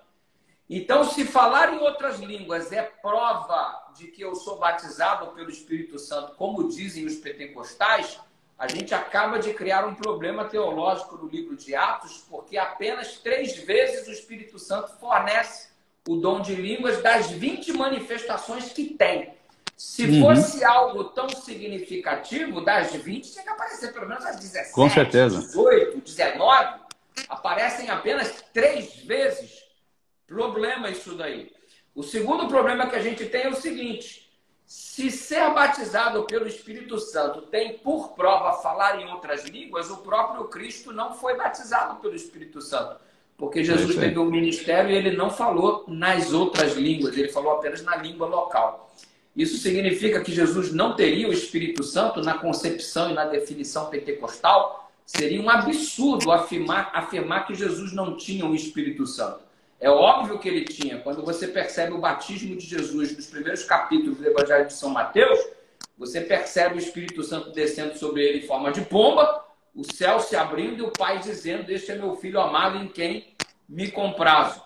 Então, 0.68 1.04
se 1.04 1.24
falar 1.24 1.74
em 1.74 1.78
outras 1.78 2.20
línguas 2.20 2.72
é 2.72 2.82
prova 2.82 3.92
de 3.96 4.06
que 4.08 4.22
eu 4.22 4.34
sou 4.34 4.58
batizado 4.58 5.26
pelo 5.32 5.50
Espírito 5.50 5.98
Santo, 5.98 6.34
como 6.36 6.68
dizem 6.68 7.04
os 7.04 7.16
pentecostais, 7.16 8.18
a 8.58 8.68
gente 8.68 8.94
acaba 8.94 9.38
de 9.38 9.52
criar 9.52 9.84
um 9.84 9.94
problema 9.94 10.44
teológico 10.44 11.16
no 11.16 11.28
livro 11.28 11.56
de 11.56 11.74
Atos, 11.74 12.24
porque 12.30 12.56
apenas 12.56 13.18
três 13.18 13.56
vezes 13.58 14.06
o 14.08 14.12
Espírito 14.12 14.58
Santo 14.58 14.92
fornece 14.98 15.68
o 16.08 16.16
dom 16.16 16.40
de 16.40 16.54
línguas 16.54 17.02
das 17.02 17.30
20 17.30 17.72
manifestações 17.72 18.72
que 18.72 18.94
tem. 18.94 19.34
Se 19.76 20.04
uhum. 20.06 20.20
fosse 20.20 20.64
algo 20.64 21.04
tão 21.04 21.28
significativo, 21.28 22.60
das 22.60 22.92
20, 22.92 23.32
tinha 23.32 23.42
que 23.42 23.50
aparecer 23.50 23.92
pelo 23.92 24.08
menos 24.08 24.24
as 24.24 24.36
17, 24.36 24.72
Com 24.72 24.88
certeza. 24.88 25.40
18, 25.40 26.00
19. 26.00 26.80
Aparecem 27.28 27.90
apenas 27.90 28.44
três 28.52 28.96
vezes. 28.98 29.63
Problema 30.34 30.90
isso 30.90 31.14
daí. 31.14 31.52
O 31.94 32.02
segundo 32.02 32.48
problema 32.48 32.88
que 32.88 32.96
a 32.96 33.00
gente 33.00 33.24
tem 33.26 33.42
é 33.42 33.48
o 33.48 33.54
seguinte: 33.54 34.28
se 34.66 35.08
ser 35.08 35.54
batizado 35.54 36.24
pelo 36.24 36.48
Espírito 36.48 36.98
Santo 36.98 37.42
tem 37.42 37.78
por 37.78 38.14
prova 38.14 38.60
falar 38.60 39.00
em 39.00 39.08
outras 39.12 39.44
línguas, 39.44 39.90
o 39.90 39.98
próprio 39.98 40.46
Cristo 40.46 40.92
não 40.92 41.14
foi 41.14 41.36
batizado 41.36 42.00
pelo 42.00 42.16
Espírito 42.16 42.60
Santo. 42.60 42.96
Porque 43.36 43.62
Jesus 43.62 43.94
teve 43.94 44.18
um 44.18 44.28
ministério 44.28 44.90
e 44.90 44.96
ele 44.96 45.16
não 45.16 45.30
falou 45.30 45.84
nas 45.86 46.32
outras 46.32 46.74
línguas, 46.74 47.16
ele 47.16 47.28
falou 47.28 47.52
apenas 47.52 47.82
na 47.82 47.94
língua 47.94 48.26
local. 48.26 48.92
Isso 49.36 49.56
significa 49.58 50.20
que 50.20 50.32
Jesus 50.32 50.72
não 50.72 50.96
teria 50.96 51.28
o 51.28 51.32
Espírito 51.32 51.84
Santo 51.84 52.20
na 52.20 52.38
concepção 52.38 53.08
e 53.08 53.14
na 53.14 53.24
definição 53.24 53.86
pentecostal? 53.86 54.90
Seria 55.06 55.40
um 55.40 55.48
absurdo 55.48 56.32
afirmar, 56.32 56.90
afirmar 56.92 57.46
que 57.46 57.54
Jesus 57.54 57.92
não 57.92 58.16
tinha 58.16 58.44
o 58.44 58.54
Espírito 58.54 59.06
Santo. 59.06 59.44
É 59.84 59.90
óbvio 59.90 60.38
que 60.38 60.48
ele 60.48 60.64
tinha. 60.64 60.98
Quando 61.00 61.22
você 61.22 61.46
percebe 61.46 61.92
o 61.92 61.98
batismo 61.98 62.56
de 62.56 62.64
Jesus 62.64 63.14
nos 63.14 63.26
primeiros 63.26 63.64
capítulos 63.64 64.16
do 64.16 64.26
Evangelho 64.26 64.66
de 64.66 64.72
São 64.72 64.88
Mateus, 64.88 65.38
você 65.98 66.22
percebe 66.22 66.76
o 66.76 66.78
Espírito 66.78 67.22
Santo 67.22 67.50
descendo 67.50 67.94
sobre 67.98 68.26
ele 68.26 68.38
em 68.38 68.46
forma 68.46 68.72
de 68.72 68.80
pomba, 68.80 69.44
o 69.74 69.84
céu 69.84 70.20
se 70.20 70.34
abrindo 70.36 70.78
e 70.78 70.86
o 70.86 70.90
Pai 70.90 71.18
dizendo: 71.18 71.70
Este 71.70 71.92
é 71.92 71.96
meu 71.96 72.16
filho 72.16 72.40
amado 72.40 72.78
em 72.78 72.88
quem 72.88 73.34
me 73.68 73.90
comprazo. 73.90 74.62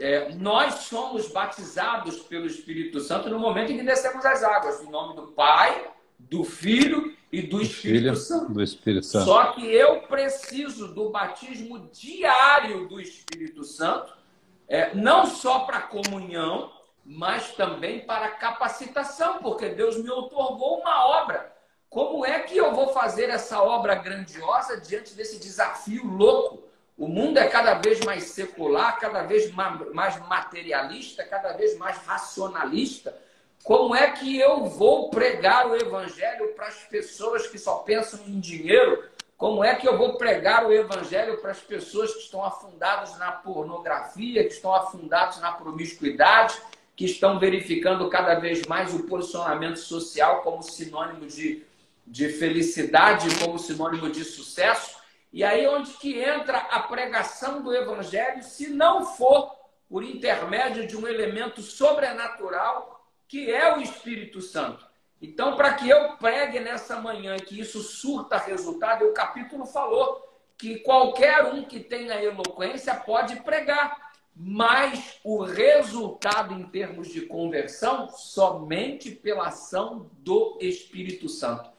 É, 0.00 0.34
nós 0.34 0.74
somos 0.74 1.28
batizados 1.30 2.16
pelo 2.16 2.46
Espírito 2.46 2.98
Santo 2.98 3.30
no 3.30 3.38
momento 3.38 3.70
em 3.70 3.76
que 3.76 3.84
descemos 3.84 4.26
as 4.26 4.42
águas, 4.42 4.82
em 4.82 4.90
nome 4.90 5.14
do 5.14 5.28
Pai, 5.28 5.88
do 6.18 6.42
Filho 6.42 7.14
e 7.30 7.42
do 7.42 7.62
Espírito 7.62 8.02
Filho, 8.02 8.16
Santo. 8.16 8.52
Do 8.52 8.62
Espírito 8.62 9.06
Santo. 9.06 9.24
Só 9.24 9.52
que 9.52 9.64
eu 9.64 10.00
preciso 10.02 10.92
do 10.92 11.10
batismo 11.10 11.88
diário 11.92 12.88
do 12.88 13.00
Espírito 13.00 13.62
Santo, 13.62 14.17
é, 14.68 14.94
não 14.94 15.26
só 15.26 15.60
para 15.60 15.80
comunhão, 15.80 16.72
mas 17.04 17.52
também 17.52 18.00
para 18.00 18.28
capacitação, 18.32 19.38
porque 19.38 19.70
Deus 19.70 19.96
me 19.96 20.10
otorgou 20.10 20.80
uma 20.80 21.06
obra. 21.06 21.56
Como 21.88 22.24
é 22.24 22.40
que 22.40 22.56
eu 22.56 22.74
vou 22.74 22.92
fazer 22.92 23.30
essa 23.30 23.62
obra 23.62 23.94
grandiosa 23.94 24.78
diante 24.78 25.14
desse 25.14 25.38
desafio 25.38 26.06
louco? 26.06 26.68
O 26.98 27.08
mundo 27.08 27.38
é 27.38 27.48
cada 27.48 27.74
vez 27.74 28.00
mais 28.00 28.24
secular, 28.24 28.98
cada 28.98 29.22
vez 29.22 29.50
mais 29.52 30.20
materialista, 30.26 31.24
cada 31.24 31.52
vez 31.52 31.78
mais 31.78 31.96
racionalista. 31.98 33.16
Como 33.64 33.94
é 33.94 34.10
que 34.10 34.38
eu 34.38 34.66
vou 34.66 35.08
pregar 35.08 35.68
o 35.68 35.76
evangelho 35.76 36.52
para 36.54 36.66
as 36.66 36.84
pessoas 36.84 37.46
que 37.46 37.56
só 37.56 37.76
pensam 37.76 38.20
em 38.26 38.38
dinheiro? 38.38 39.04
Como 39.38 39.62
é 39.62 39.76
que 39.76 39.86
eu 39.86 39.96
vou 39.96 40.18
pregar 40.18 40.66
o 40.66 40.72
evangelho 40.72 41.40
para 41.40 41.52
as 41.52 41.60
pessoas 41.60 42.12
que 42.12 42.22
estão 42.22 42.44
afundadas 42.44 43.16
na 43.18 43.30
pornografia, 43.30 44.42
que 44.42 44.52
estão 44.52 44.74
afundadas 44.74 45.40
na 45.40 45.52
promiscuidade, 45.52 46.60
que 46.96 47.04
estão 47.04 47.38
verificando 47.38 48.10
cada 48.10 48.34
vez 48.34 48.66
mais 48.66 48.92
o 48.92 49.04
posicionamento 49.04 49.78
social 49.78 50.42
como 50.42 50.60
sinônimo 50.60 51.24
de, 51.24 51.64
de 52.04 52.28
felicidade, 52.30 53.28
como 53.38 53.60
sinônimo 53.60 54.10
de 54.10 54.24
sucesso? 54.24 54.98
E 55.32 55.44
aí 55.44 55.68
onde 55.68 55.92
que 55.92 56.18
entra 56.18 56.58
a 56.58 56.80
pregação 56.80 57.62
do 57.62 57.72
evangelho, 57.72 58.42
se 58.42 58.70
não 58.70 59.06
for 59.06 59.54
por 59.88 60.02
intermédio 60.02 60.84
de 60.84 60.96
um 60.96 61.06
elemento 61.06 61.62
sobrenatural, 61.62 63.08
que 63.28 63.48
é 63.52 63.72
o 63.76 63.80
Espírito 63.80 64.40
Santo. 64.40 64.87
Então, 65.20 65.56
para 65.56 65.74
que 65.74 65.88
eu 65.88 66.16
pregue 66.16 66.60
nessa 66.60 67.00
manhã 67.00 67.36
que 67.36 67.58
isso 67.58 67.80
surta 67.82 68.38
resultado, 68.38 69.04
o 69.04 69.12
capítulo 69.12 69.66
falou 69.66 70.24
que 70.56 70.78
qualquer 70.80 71.44
um 71.46 71.64
que 71.64 71.80
tenha 71.80 72.22
eloquência 72.22 72.94
pode 72.94 73.36
pregar, 73.36 74.12
mas 74.34 75.18
o 75.24 75.42
resultado 75.42 76.54
em 76.54 76.64
termos 76.64 77.08
de 77.08 77.22
conversão 77.22 78.08
somente 78.08 79.10
pela 79.10 79.48
ação 79.48 80.08
do 80.18 80.56
Espírito 80.60 81.28
Santo. 81.28 81.70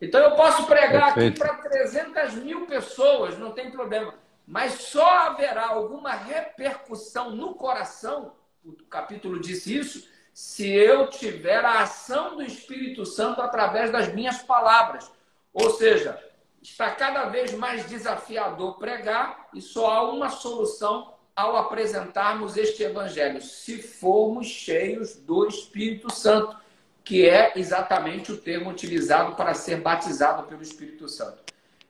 Então 0.00 0.20
eu 0.20 0.34
posso 0.34 0.66
pregar 0.66 1.14
Perfeito. 1.14 1.42
aqui 1.42 1.52
para 1.52 1.68
300 1.68 2.34
mil 2.34 2.66
pessoas, 2.66 3.38
não 3.38 3.52
tem 3.52 3.70
problema. 3.70 4.14
Mas 4.46 4.74
só 4.74 5.06
haverá 5.26 5.68
alguma 5.68 6.12
repercussão 6.12 7.30
no 7.30 7.54
coração, 7.54 8.32
o 8.64 8.72
capítulo 8.84 9.40
disse 9.40 9.76
isso, 9.76 10.08
se 10.36 10.70
eu 10.70 11.08
tiver 11.08 11.64
a 11.64 11.80
ação 11.80 12.36
do 12.36 12.42
Espírito 12.42 13.06
Santo 13.06 13.40
através 13.40 13.90
das 13.90 14.12
minhas 14.12 14.42
palavras. 14.42 15.10
Ou 15.50 15.70
seja, 15.70 16.22
está 16.60 16.90
cada 16.90 17.30
vez 17.30 17.54
mais 17.54 17.88
desafiador 17.88 18.76
pregar 18.76 19.48
e 19.54 19.62
só 19.62 19.90
há 19.90 20.10
uma 20.10 20.28
solução 20.28 21.14
ao 21.34 21.56
apresentarmos 21.56 22.58
este 22.58 22.82
evangelho, 22.82 23.40
se 23.40 23.80
formos 23.80 24.46
cheios 24.46 25.16
do 25.16 25.48
Espírito 25.48 26.12
Santo 26.12 26.54
que 27.02 27.26
é 27.26 27.54
exatamente 27.56 28.30
o 28.30 28.36
termo 28.36 28.68
utilizado 28.68 29.36
para 29.36 29.54
ser 29.54 29.80
batizado 29.80 30.42
pelo 30.42 30.60
Espírito 30.60 31.08
Santo. 31.08 31.42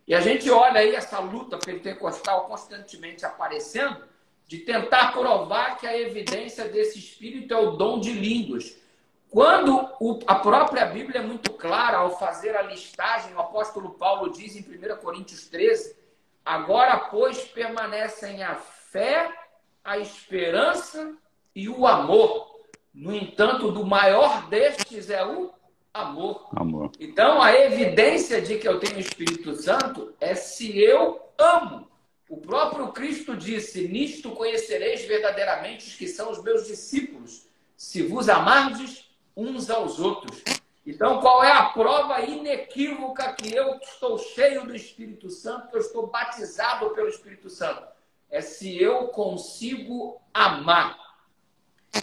E 0.07 0.15
a 0.15 0.21
gente 0.21 0.49
olha 0.49 0.83
aí 0.83 0.95
essa 0.95 1.19
luta 1.19 1.59
pentecostal 1.59 2.47
constantemente 2.47 3.27
aparecendo 3.27 4.05
de 4.47 4.59
tentar 4.59 5.13
provar 5.13 5.77
que 5.77 5.87
a 5.87 5.99
evidência 5.99 6.69
desse 6.69 6.99
Espírito 6.99 7.53
é 7.53 7.59
o 7.59 7.73
dom 7.73 7.99
de 7.99 8.13
línguas. 8.13 8.77
Quando 9.29 9.89
o, 10.01 10.21
a 10.27 10.37
própria 10.37 10.87
Bíblia 10.87 11.21
é 11.21 11.25
muito 11.25 11.53
clara 11.53 11.99
ao 11.99 12.17
fazer 12.17 12.57
a 12.57 12.63
listagem, 12.63 13.35
o 13.35 13.41
apóstolo 13.41 13.91
Paulo 13.91 14.31
diz 14.31 14.55
em 14.57 14.61
1 14.61 14.97
Coríntios 14.99 15.49
13: 15.49 15.97
agora, 16.45 16.97
pois, 16.97 17.45
permanecem 17.45 18.43
a 18.45 18.55
fé, 18.55 19.29
a 19.85 19.99
esperança 19.99 21.15
e 21.55 21.69
o 21.69 21.87
amor. 21.87 22.55
No 22.95 23.15
entanto, 23.15 23.73
do 23.73 23.85
maior 23.85 24.49
destes 24.49 25.11
é 25.11 25.27
o 25.27 25.53
amor. 25.93 26.49
amor. 26.55 26.93
Então, 27.01 27.43
a 27.43 27.53
evidência 27.53 28.41
de 28.41 28.59
que 28.59 28.69
eu 28.69 28.79
tenho 28.79 28.97
o 28.97 29.01
Espírito 29.01 29.55
Santo 29.55 30.15
é 30.21 30.35
se 30.35 30.79
eu 30.79 31.21
amo. 31.37 31.89
O 32.29 32.37
próprio 32.39 32.93
Cristo 32.93 33.37
disse: 33.37 33.89
Nisto 33.89 34.31
conhecereis 34.33 35.05
verdadeiramente 35.05 35.89
os 35.89 35.95
que 35.95 36.09
são 36.09 36.31
os 36.31 36.43
meus 36.43 36.67
discípulos, 36.67 37.47
se 37.77 38.03
vos 38.03 38.29
amardes 38.29 39.11
uns 39.37 39.71
aos 39.71 39.99
outros. 39.99 40.43
Então, 40.85 41.21
qual 41.21 41.43
é 41.43 41.51
a 41.51 41.71
prova 41.71 42.21
inequívoca 42.23 43.33
que 43.33 43.53
eu 43.55 43.77
estou 43.79 44.19
cheio 44.19 44.65
do 44.67 44.75
Espírito 44.75 45.29
Santo, 45.31 45.69
que 45.69 45.77
eu 45.77 45.81
estou 45.81 46.07
batizado 46.07 46.91
pelo 46.91 47.09
Espírito 47.09 47.51
Santo? 47.51 47.97
é 48.31 48.41
se 48.41 48.81
eu 48.81 49.09
consigo 49.09 50.21
amar. 50.33 50.99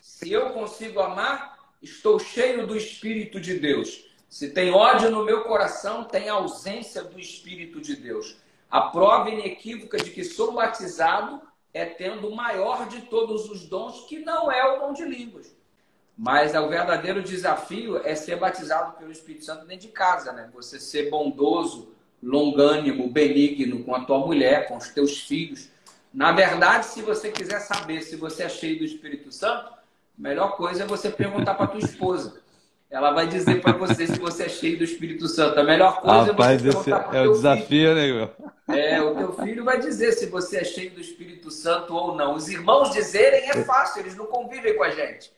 Se 0.02 0.32
eu 0.32 0.52
consigo 0.52 1.00
amar, 1.00 1.60
estou 1.82 2.18
cheio 2.20 2.66
do 2.66 2.76
Espírito 2.76 3.40
de 3.40 3.60
Deus. 3.60 4.06
Se 4.30 4.50
tem 4.50 4.72
ódio 4.72 5.12
no 5.12 5.24
meu 5.24 5.44
coração, 5.44 6.06
tem 6.06 6.30
ausência 6.30 7.04
do 7.04 7.20
Espírito 7.20 7.80
de 7.80 7.96
Deus. 7.96 8.38
A 8.74 8.82
prova 8.82 9.30
inequívoca 9.30 10.00
de 10.00 10.10
que 10.10 10.24
sou 10.24 10.54
batizado 10.54 11.40
é 11.72 11.86
tendo 11.86 12.28
o 12.28 12.36
maior 12.36 12.88
de 12.88 13.02
todos 13.02 13.48
os 13.48 13.68
dons, 13.68 14.08
que 14.10 14.18
não 14.18 14.52
é 14.52 14.66
o 14.66 14.80
dom 14.80 14.94
de 14.94 15.06
línguas. 15.06 15.56
Mas 16.18 16.56
o 16.56 16.68
verdadeiro 16.68 17.22
desafio 17.22 18.02
é 18.04 18.16
ser 18.16 18.38
batizado 18.38 18.98
pelo 18.98 19.12
Espírito 19.12 19.46
Santo 19.46 19.68
dentro 19.68 19.86
de 19.86 19.94
casa, 19.94 20.34
né? 20.34 20.50
Você 20.56 20.80
ser 20.80 21.12
bondoso, 21.12 21.94
longânimo, 22.20 23.12
benigno 23.12 23.84
com 23.84 23.94
a 23.94 24.06
tua 24.06 24.18
mulher, 24.18 24.68
com 24.68 24.78
os 24.78 24.90
teus 24.90 25.22
filhos. 25.22 25.70
Na 26.12 26.32
verdade, 26.32 26.88
se 26.88 27.04
você 27.04 27.30
quiser 27.30 27.60
saber 27.60 28.02
se 28.02 28.16
você 28.16 28.42
é 28.42 28.50
cheio 28.50 28.80
do 28.80 28.86
Espírito 28.86 29.32
Santo, 29.32 29.68
a 29.68 29.78
melhor 30.18 30.58
coisa 30.58 30.82
é 30.82 30.88
você 30.88 31.12
perguntar 31.12 31.54
para 31.54 31.68
tua 31.68 31.80
esposa. 31.80 32.42
Ela 32.94 33.10
vai 33.10 33.26
dizer 33.26 33.60
para 33.60 33.72
você 33.72 34.06
se 34.06 34.20
você 34.20 34.44
é 34.44 34.50
cheio 34.50 34.78
do 34.78 34.84
Espírito 34.84 35.28
Santo. 35.28 35.60
A 35.60 35.64
melhor 35.64 36.00
coisa 36.00 36.32
Rapaz, 36.32 36.64
é 36.64 36.70
você 36.70 36.92
para 36.92 37.18
é 37.18 37.28
o 37.28 37.32
desafio, 37.32 37.66
filho. 37.66 37.96
né, 37.96 38.08
meu? 38.68 38.76
É, 38.78 39.02
o 39.02 39.16
teu 39.16 39.34
filho 39.34 39.64
vai 39.64 39.80
dizer 39.80 40.12
se 40.12 40.28
você 40.28 40.58
é 40.58 40.64
cheio 40.64 40.92
do 40.92 41.02
Espírito 41.02 41.50
Santo 41.50 41.96
ou 41.96 42.16
não. 42.16 42.36
Os 42.36 42.50
irmãos 42.50 42.92
dizerem 42.92 43.50
é 43.50 43.64
fácil, 43.64 44.02
eles 44.02 44.16
não 44.16 44.28
convivem 44.28 44.78
com 44.78 44.84
a 44.84 44.92
gente. 44.92 45.32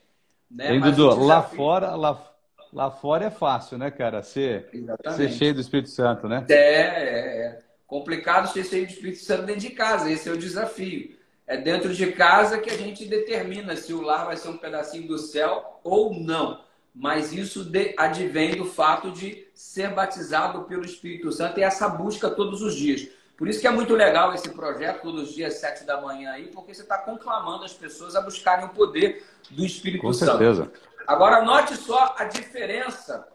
Né? 0.50 0.74
Hein, 0.74 0.82
Dudu, 0.82 1.08
desafio... 1.08 1.24
lá 1.24 1.42
fora, 1.44 1.96
lá, 1.96 2.32
lá 2.70 2.90
fora 2.90 3.24
é 3.24 3.30
fácil, 3.30 3.78
né, 3.78 3.90
cara? 3.90 4.22
Ser, 4.22 4.68
ser 5.16 5.30
cheio 5.30 5.54
do 5.54 5.62
Espírito 5.62 5.88
Santo, 5.88 6.28
né? 6.28 6.44
É, 6.50 6.54
é, 6.54 7.46
é 7.46 7.58
complicado 7.86 8.52
ser 8.52 8.64
cheio 8.64 8.84
do 8.84 8.92
Espírito 8.92 9.20
Santo 9.20 9.46
dentro 9.46 9.62
de 9.62 9.70
casa. 9.70 10.10
Esse 10.10 10.28
é 10.28 10.32
o 10.32 10.36
desafio. 10.36 11.16
É 11.46 11.56
dentro 11.56 11.94
de 11.94 12.12
casa 12.12 12.58
que 12.58 12.68
a 12.68 12.76
gente 12.76 13.06
determina 13.06 13.74
se 13.76 13.94
o 13.94 14.02
lar 14.02 14.26
vai 14.26 14.36
ser 14.36 14.48
um 14.48 14.58
pedacinho 14.58 15.08
do 15.08 15.16
céu 15.16 15.80
ou 15.82 16.12
não 16.12 16.65
mas 16.96 17.30
isso 17.30 17.70
advém 17.98 18.56
do 18.56 18.64
fato 18.64 19.10
de 19.10 19.46
ser 19.54 19.92
batizado 19.92 20.62
pelo 20.62 20.82
Espírito 20.82 21.30
Santo 21.30 21.60
e 21.60 21.62
essa 21.62 21.86
busca 21.90 22.30
todos 22.30 22.62
os 22.62 22.74
dias. 22.74 23.06
Por 23.36 23.46
isso 23.48 23.60
que 23.60 23.66
é 23.66 23.70
muito 23.70 23.94
legal 23.94 24.32
esse 24.32 24.48
projeto, 24.48 25.02
todos 25.02 25.28
os 25.28 25.34
dias, 25.34 25.54
sete 25.54 25.84
da 25.84 26.00
manhã 26.00 26.30
aí, 26.32 26.46
porque 26.48 26.74
você 26.74 26.80
está 26.80 26.96
conclamando 26.96 27.64
as 27.64 27.74
pessoas 27.74 28.16
a 28.16 28.22
buscarem 28.22 28.64
o 28.64 28.70
poder 28.70 29.22
do 29.50 29.66
Espírito 29.66 30.00
Com 30.00 30.12
Santo. 30.14 30.32
Com 30.32 30.38
certeza. 30.38 30.72
Agora, 31.06 31.44
note 31.44 31.76
só 31.76 32.14
a 32.16 32.24
diferença 32.24 33.28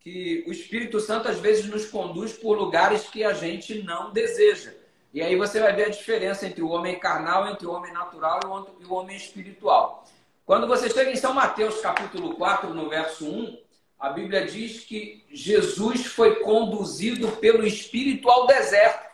que 0.00 0.44
o 0.48 0.50
Espírito 0.50 0.98
Santo 0.98 1.28
às 1.28 1.38
vezes 1.38 1.66
nos 1.66 1.86
conduz 1.86 2.32
por 2.32 2.58
lugares 2.58 3.08
que 3.08 3.22
a 3.22 3.32
gente 3.32 3.80
não 3.84 4.12
deseja. 4.12 4.72
E 5.14 5.22
aí 5.22 5.36
você 5.36 5.60
vai 5.60 5.72
ver 5.72 5.84
a 5.84 5.90
diferença 5.90 6.44
entre 6.48 6.62
o 6.62 6.68
homem 6.68 6.98
carnal, 6.98 7.48
entre 7.48 7.64
o 7.64 7.70
homem 7.70 7.92
natural 7.92 8.40
e 8.80 8.84
o 8.84 8.92
homem 8.92 9.16
espiritual. 9.16 10.04
Quando 10.44 10.66
você 10.66 10.90
chega 10.90 11.10
em 11.10 11.16
São 11.16 11.32
Mateus, 11.32 11.80
capítulo 11.80 12.36
4, 12.36 12.72
no 12.74 12.88
verso 12.88 13.26
1, 13.26 13.64
a 13.98 14.10
Bíblia 14.10 14.46
diz 14.46 14.84
que 14.84 15.24
Jesus 15.30 16.06
foi 16.06 16.36
conduzido 16.40 17.32
pelo 17.36 17.66
Espírito 17.66 18.28
ao 18.28 18.46
deserto, 18.46 19.08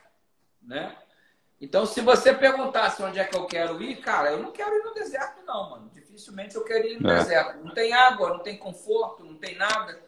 né? 0.61 0.97
Então, 1.61 1.85
se 1.85 2.01
você 2.01 2.33
perguntasse 2.33 3.03
onde 3.03 3.21
é 3.21 3.25
que 3.25 3.37
eu 3.37 3.45
quero 3.45 3.81
ir, 3.83 3.97
cara, 3.97 4.33
eu 4.33 4.43
não 4.43 4.51
quero 4.51 4.75
ir 4.75 4.83
no 4.83 4.95
deserto, 4.95 5.45
não, 5.47 5.71
mano. 5.71 5.91
Dificilmente 5.93 6.57
eu 6.57 6.65
quero 6.65 6.87
ir 6.87 7.01
no 7.01 7.11
é. 7.11 7.19
deserto. 7.19 7.63
Não 7.63 7.75
tem 7.75 7.93
água, 7.93 8.31
não 8.31 8.39
tem 8.39 8.57
conforto, 8.57 9.23
não 9.23 9.37
tem 9.37 9.57
nada. 9.57 10.01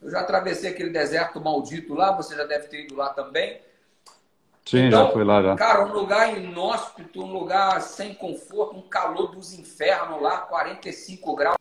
Eu 0.00 0.08
já 0.08 0.20
atravessei 0.20 0.70
aquele 0.70 0.90
deserto 0.90 1.40
maldito 1.40 1.94
lá, 1.94 2.12
você 2.12 2.34
já 2.34 2.44
deve 2.44 2.68
ter 2.68 2.84
ido 2.84 2.94
lá 2.94 3.10
também. 3.12 3.60
Sim, 4.70 4.86
então, 4.86 5.06
já 5.06 5.12
fui 5.12 5.24
lá 5.24 5.42
já. 5.42 5.56
Cara, 5.56 5.84
um 5.84 5.92
lugar 5.92 6.38
inóspito, 6.38 7.24
um 7.24 7.32
lugar 7.32 7.82
sem 7.82 8.14
conforto, 8.14 8.76
um 8.76 8.82
calor 8.82 9.32
dos 9.32 9.52
infernos 9.52 10.22
lá, 10.22 10.42
45 10.42 11.34
graus, 11.34 11.56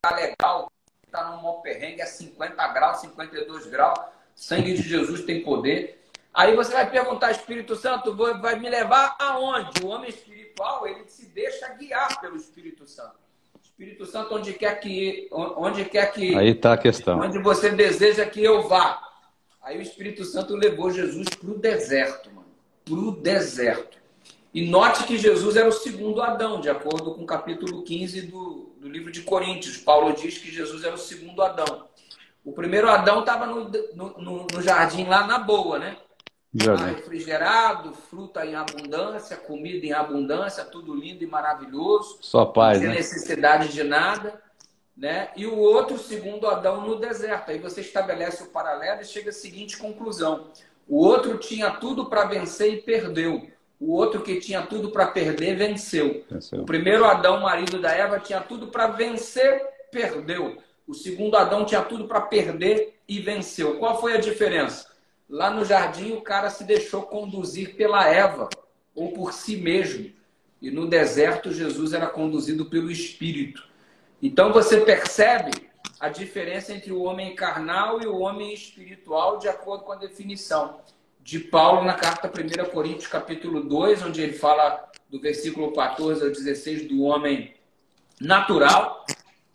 tá 0.00 0.14
legal, 0.14 0.70
tá 1.10 1.24
num 1.24 1.42
maior 1.42 1.54
perrengue, 1.54 2.02
é 2.02 2.06
50 2.06 2.68
graus, 2.68 2.98
52 2.98 3.66
graus, 3.66 3.98
sangue 4.36 4.74
de 4.74 4.82
Jesus 4.82 5.24
tem 5.24 5.42
poder. 5.42 6.04
Aí 6.32 6.54
você 6.54 6.72
vai 6.72 6.88
perguntar, 6.88 7.32
Espírito 7.32 7.74
Santo, 7.74 8.14
vai 8.14 8.56
me 8.56 8.70
levar 8.70 9.16
aonde? 9.18 9.82
O 9.82 9.88
homem 9.88 10.08
espiritual, 10.08 10.86
ele 10.86 11.02
se 11.08 11.26
deixa 11.26 11.66
guiar 11.70 12.20
pelo 12.20 12.36
Espírito 12.36 12.86
Santo. 12.86 13.16
Espírito 13.60 14.06
Santo, 14.06 14.36
onde 14.36 14.52
quer 14.52 14.78
que 14.78 15.28
onde 15.32 15.84
quer 15.86 16.12
que 16.12 16.36
Aí 16.36 16.50
está 16.50 16.74
a 16.74 16.78
questão. 16.78 17.18
Onde 17.18 17.40
você 17.40 17.70
deseja 17.70 18.24
que 18.24 18.42
eu 18.42 18.68
vá. 18.68 19.02
Aí 19.60 19.78
o 19.78 19.82
Espírito 19.82 20.24
Santo 20.24 20.54
levou 20.54 20.92
Jesus 20.92 21.28
para 21.28 21.50
o 21.50 21.58
deserto, 21.58 22.30
mano 22.30 22.41
para 22.84 22.94
o 22.94 23.12
deserto. 23.12 23.98
E 24.54 24.68
note 24.68 25.04
que 25.04 25.16
Jesus 25.16 25.56
era 25.56 25.68
o 25.68 25.72
segundo 25.72 26.20
Adão, 26.20 26.60
de 26.60 26.68
acordo 26.68 27.14
com 27.14 27.22
o 27.22 27.26
capítulo 27.26 27.82
15 27.82 28.22
do, 28.22 28.74
do 28.78 28.88
livro 28.88 29.10
de 29.10 29.22
Coríntios. 29.22 29.78
Paulo 29.78 30.12
diz 30.12 30.36
que 30.36 30.50
Jesus 30.50 30.84
era 30.84 30.94
o 30.94 30.98
segundo 30.98 31.42
Adão. 31.42 31.88
O 32.44 32.52
primeiro 32.52 32.90
Adão 32.90 33.20
estava 33.20 33.46
no, 33.46 33.70
no, 33.94 34.46
no, 34.52 34.62
jardim 34.62 35.04
lá 35.04 35.26
na 35.26 35.38
boa, 35.38 35.78
né? 35.78 35.96
Lá 36.66 36.84
refrigerado, 36.86 37.94
fruta 37.94 38.44
em 38.44 38.54
abundância, 38.54 39.36
comida 39.36 39.86
em 39.86 39.92
abundância, 39.92 40.64
tudo 40.64 40.94
lindo 40.94 41.24
e 41.24 41.26
maravilhoso. 41.26 42.18
Só 42.20 42.44
paz, 42.44 42.78
Sem 42.78 42.88
né? 42.88 42.94
necessidade 42.96 43.72
de 43.72 43.82
nada. 43.82 44.42
Né? 44.94 45.30
E 45.34 45.46
o 45.46 45.56
outro, 45.56 45.96
segundo 45.96 46.46
Adão, 46.46 46.86
no 46.86 46.96
deserto. 46.96 47.50
Aí 47.50 47.58
você 47.58 47.80
estabelece 47.80 48.42
o 48.42 48.50
paralelo 48.50 49.00
e 49.00 49.06
chega 49.06 49.30
à 49.30 49.32
seguinte 49.32 49.78
conclusão. 49.78 50.48
O 50.88 50.98
outro 50.98 51.38
tinha 51.38 51.70
tudo 51.70 52.06
para 52.06 52.24
vencer 52.24 52.74
e 52.74 52.82
perdeu. 52.82 53.48
O 53.80 53.92
outro 53.92 54.22
que 54.22 54.38
tinha 54.38 54.62
tudo 54.62 54.90
para 54.90 55.06
perder 55.06 55.56
venceu. 55.56 56.24
venceu. 56.30 56.60
O 56.60 56.64
primeiro 56.64 57.04
Adão, 57.04 57.40
marido 57.40 57.80
da 57.80 57.90
Eva, 57.90 58.20
tinha 58.20 58.40
tudo 58.40 58.68
para 58.68 58.86
vencer, 58.88 59.60
perdeu. 59.90 60.56
O 60.86 60.94
segundo 60.94 61.36
Adão 61.36 61.64
tinha 61.64 61.82
tudo 61.82 62.06
para 62.06 62.20
perder 62.20 63.00
e 63.08 63.18
venceu. 63.20 63.78
Qual 63.78 64.00
foi 64.00 64.14
a 64.14 64.20
diferença? 64.20 64.86
Lá 65.28 65.50
no 65.50 65.64
jardim, 65.64 66.12
o 66.12 66.20
cara 66.20 66.50
se 66.50 66.64
deixou 66.64 67.02
conduzir 67.02 67.74
pela 67.74 68.06
Eva 68.08 68.48
ou 68.94 69.12
por 69.12 69.32
si 69.32 69.56
mesmo. 69.56 70.12
E 70.60 70.70
no 70.70 70.86
deserto, 70.86 71.52
Jesus 71.52 71.92
era 71.92 72.06
conduzido 72.06 72.66
pelo 72.66 72.90
Espírito. 72.90 73.64
Então 74.22 74.52
você 74.52 74.80
percebe 74.82 75.50
a 76.02 76.08
diferença 76.08 76.72
entre 76.74 76.92
o 76.92 77.04
homem 77.04 77.32
carnal 77.32 78.02
e 78.02 78.08
o 78.08 78.18
homem 78.18 78.52
espiritual, 78.52 79.38
de 79.38 79.48
acordo 79.48 79.84
com 79.84 79.92
a 79.92 79.96
definição 79.96 80.80
de 81.20 81.38
Paulo 81.38 81.84
na 81.84 81.94
carta 81.94 82.26
1 82.26 82.70
Coríntios, 82.70 83.06
capítulo 83.06 83.62
2, 83.62 84.02
onde 84.02 84.20
ele 84.20 84.32
fala 84.32 84.90
do 85.08 85.20
versículo 85.20 85.72
14 85.72 86.24
ao 86.24 86.30
16 86.30 86.88
do 86.88 87.04
homem 87.04 87.54
natural, 88.20 89.06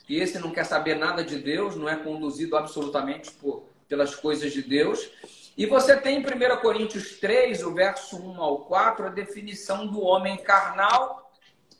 que 0.05 0.15
esse 0.15 0.39
não 0.39 0.51
quer 0.51 0.63
saber 0.63 0.95
nada 0.95 1.21
de 1.21 1.38
Deus, 1.38 1.75
não 1.75 1.89
é 1.89 1.97
conduzido 1.97 2.55
absolutamente 2.55 3.29
por, 3.31 3.65
pelas 3.89 4.15
coisas 4.15 4.53
de 4.53 4.62
Deus. 4.62 5.12
E 5.57 5.65
você 5.65 5.97
tem 5.97 6.19
em 6.19 6.21
1 6.21 6.62
Coríntios 6.62 7.19
3, 7.19 7.62
o 7.63 7.73
verso 7.73 8.15
1 8.15 8.41
ao 8.41 8.60
4, 8.60 9.07
a 9.07 9.10
definição 9.10 9.86
do 9.86 10.01
homem 10.01 10.38
carnal 10.38 11.29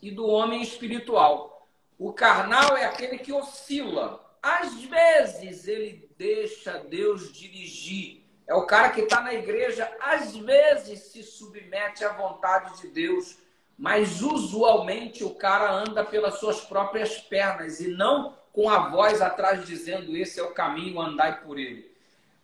e 0.02 0.10
do 0.10 0.26
homem 0.26 0.60
espiritual. 0.60 1.66
O 1.98 2.12
carnal 2.12 2.76
é 2.76 2.84
aquele 2.84 3.16
que 3.16 3.32
oscila, 3.32 4.27
às 4.42 4.82
vezes 4.82 5.66
ele 5.66 6.08
deixa 6.16 6.78
Deus 6.78 7.32
dirigir. 7.32 8.22
É 8.46 8.54
o 8.54 8.66
cara 8.66 8.90
que 8.90 9.02
está 9.02 9.20
na 9.20 9.34
igreja, 9.34 9.90
às 10.00 10.36
vezes 10.36 11.00
se 11.12 11.22
submete 11.22 12.04
à 12.04 12.12
vontade 12.12 12.80
de 12.80 12.88
Deus, 12.88 13.38
mas 13.78 14.22
usualmente 14.22 15.22
o 15.22 15.34
cara 15.34 15.70
anda 15.70 16.04
pelas 16.04 16.38
suas 16.40 16.60
próprias 16.60 17.18
pernas 17.18 17.80
e 17.80 17.88
não 17.88 18.34
com 18.52 18.68
a 18.68 18.88
voz 18.88 19.20
atrás 19.20 19.66
dizendo 19.66 20.16
esse 20.16 20.40
é 20.40 20.42
o 20.42 20.52
caminho, 20.52 21.00
andai 21.00 21.40
por 21.42 21.58
ele. 21.58 21.88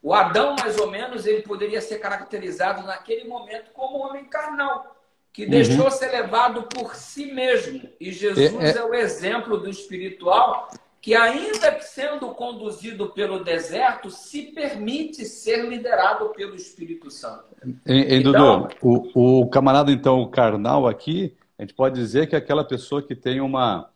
O 0.03 0.13
Adão, 0.13 0.55
mais 0.61 0.79
ou 0.79 0.91
menos, 0.91 1.27
ele 1.27 1.43
poderia 1.43 1.81
ser 1.81 1.99
caracterizado 1.99 2.87
naquele 2.87 3.27
momento 3.27 3.71
como 3.73 3.99
homem 3.99 4.27
carnal, 4.27 4.95
que 5.33 5.45
uhum. 5.45 5.51
deixou 5.51 5.91
ser 5.91 6.09
levado 6.09 6.65
por 6.65 6.95
si 6.95 7.33
mesmo. 7.33 7.89
E 7.99 8.13
Jesus 8.13 8.55
é, 8.55 8.67
é... 8.67 8.77
é 8.77 8.85
o 8.85 8.95
exemplo 8.95 9.57
do 9.57 9.71
espiritual 9.71 10.69
que, 11.05 11.15
ainda 11.15 11.71
que 11.73 11.85
sendo 11.85 12.29
conduzido 12.31 13.11
pelo 13.11 13.45
deserto, 13.45 14.09
se 14.09 14.45
permite 14.45 15.27
ser 15.27 15.69
liderado 15.69 16.31
pelo 16.31 16.55
Espírito 16.55 17.11
Santo. 17.11 17.45
Em, 17.87 18.21
então, 18.21 18.63
Dudu, 18.63 19.11
o, 19.15 19.43
o 19.43 19.51
camarada, 19.51 19.93
então, 19.93 20.23
o 20.23 20.31
carnal 20.31 20.87
aqui, 20.87 21.37
a 21.59 21.63
gente 21.63 21.75
pode 21.75 21.97
dizer 21.97 22.27
que 22.27 22.35
é 22.35 22.39
aquela 22.39 22.65
pessoa 22.65 23.03
que 23.03 23.15
tem 23.15 23.43
uma, 23.43 23.91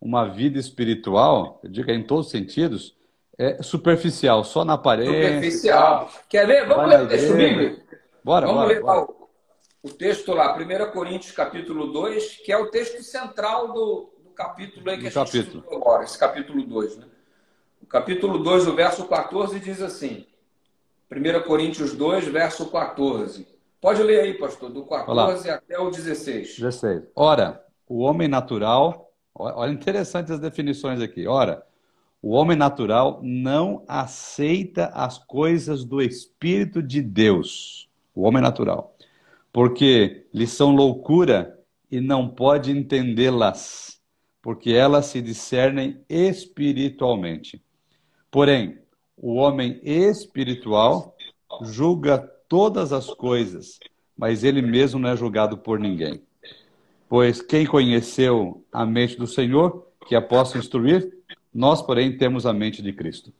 uma 0.00 0.28
vida 0.28 0.56
espiritual, 0.56 1.58
eu 1.64 1.68
digo 1.68 1.90
em 1.90 2.06
todos 2.06 2.26
os 2.26 2.30
sentidos, 2.30 2.94
é 3.36 3.60
superficial, 3.60 4.44
só 4.44 4.64
na 4.64 4.74
aparência. 4.74 5.34
Superficial. 5.34 6.12
Quer 6.28 6.46
ver? 6.46 6.68
Vamos 6.68 6.88
ler 6.88 7.00
o 7.02 7.08
texto 7.08 7.34
bíblico? 7.34 7.82
Bora, 8.22 8.46
Vamos 8.46 8.62
bora, 8.62 8.72
ler 8.72 8.80
bora. 8.80 9.00
O, 9.00 9.28
o 9.82 9.90
texto 9.90 10.32
lá, 10.32 10.56
1 10.56 10.92
Coríntios 10.92 11.32
capítulo 11.34 11.88
2, 11.88 12.36
que 12.36 12.52
é 12.52 12.56
o 12.56 12.70
texto 12.70 13.02
central 13.02 13.72
do, 13.72 14.11
capítulo 14.32 14.90
aí 14.90 14.98
que 14.98 15.06
a 15.06 15.10
gente 15.10 15.38
estudou 15.38 15.76
agora, 15.76 16.04
esse 16.04 16.18
capítulo 16.18 16.64
2. 16.64 16.98
Né? 16.98 17.06
O 17.82 17.86
capítulo 17.86 18.38
2, 18.38 18.66
o 18.66 18.74
verso 18.74 19.04
14, 19.06 19.60
diz 19.60 19.80
assim: 19.80 20.26
1 21.10 21.42
Coríntios 21.46 21.94
2, 21.94 22.26
verso 22.28 22.70
14. 22.70 23.46
Pode 23.80 24.02
ler 24.02 24.20
aí, 24.20 24.34
pastor, 24.34 24.70
do 24.70 24.84
14 24.84 25.50
até 25.50 25.78
o 25.78 25.90
16. 25.90 26.56
16. 26.56 27.02
Ora, 27.16 27.64
o 27.88 27.98
homem 27.98 28.28
natural, 28.28 29.12
olha 29.34 29.72
interessante 29.72 30.32
as 30.32 30.38
definições 30.38 31.00
aqui. 31.00 31.26
Ora, 31.26 31.66
o 32.22 32.30
homem 32.30 32.56
natural 32.56 33.18
não 33.22 33.84
aceita 33.88 34.86
as 34.94 35.18
coisas 35.18 35.84
do 35.84 36.00
Espírito 36.00 36.80
de 36.80 37.02
Deus. 37.02 37.88
O 38.14 38.22
homem 38.22 38.40
natural. 38.40 38.94
Porque 39.52 40.26
lhes 40.32 40.50
são 40.50 40.74
loucura 40.74 41.58
e 41.90 42.00
não 42.00 42.28
pode 42.28 42.70
entendê-las, 42.70 44.00
porque 44.42 44.72
elas 44.72 45.06
se 45.06 45.22
discernem 45.22 46.04
espiritualmente. 46.08 47.64
Porém, 48.30 48.80
o 49.16 49.34
homem 49.34 49.80
espiritual 49.84 51.16
julga 51.62 52.18
todas 52.48 52.92
as 52.92 53.06
coisas, 53.06 53.78
mas 54.18 54.42
ele 54.42 54.60
mesmo 54.60 54.98
não 54.98 55.10
é 55.10 55.16
julgado 55.16 55.56
por 55.56 55.78
ninguém. 55.78 56.20
Pois 57.08 57.40
quem 57.40 57.64
conheceu 57.64 58.64
a 58.72 58.84
mente 58.84 59.16
do 59.16 59.26
Senhor, 59.26 59.86
que 60.08 60.16
a 60.16 60.20
possa 60.20 60.58
instruir, 60.58 61.16
nós, 61.54 61.80
porém, 61.80 62.16
temos 62.16 62.44
a 62.44 62.52
mente 62.52 62.82
de 62.82 62.92
Cristo. 62.92 63.32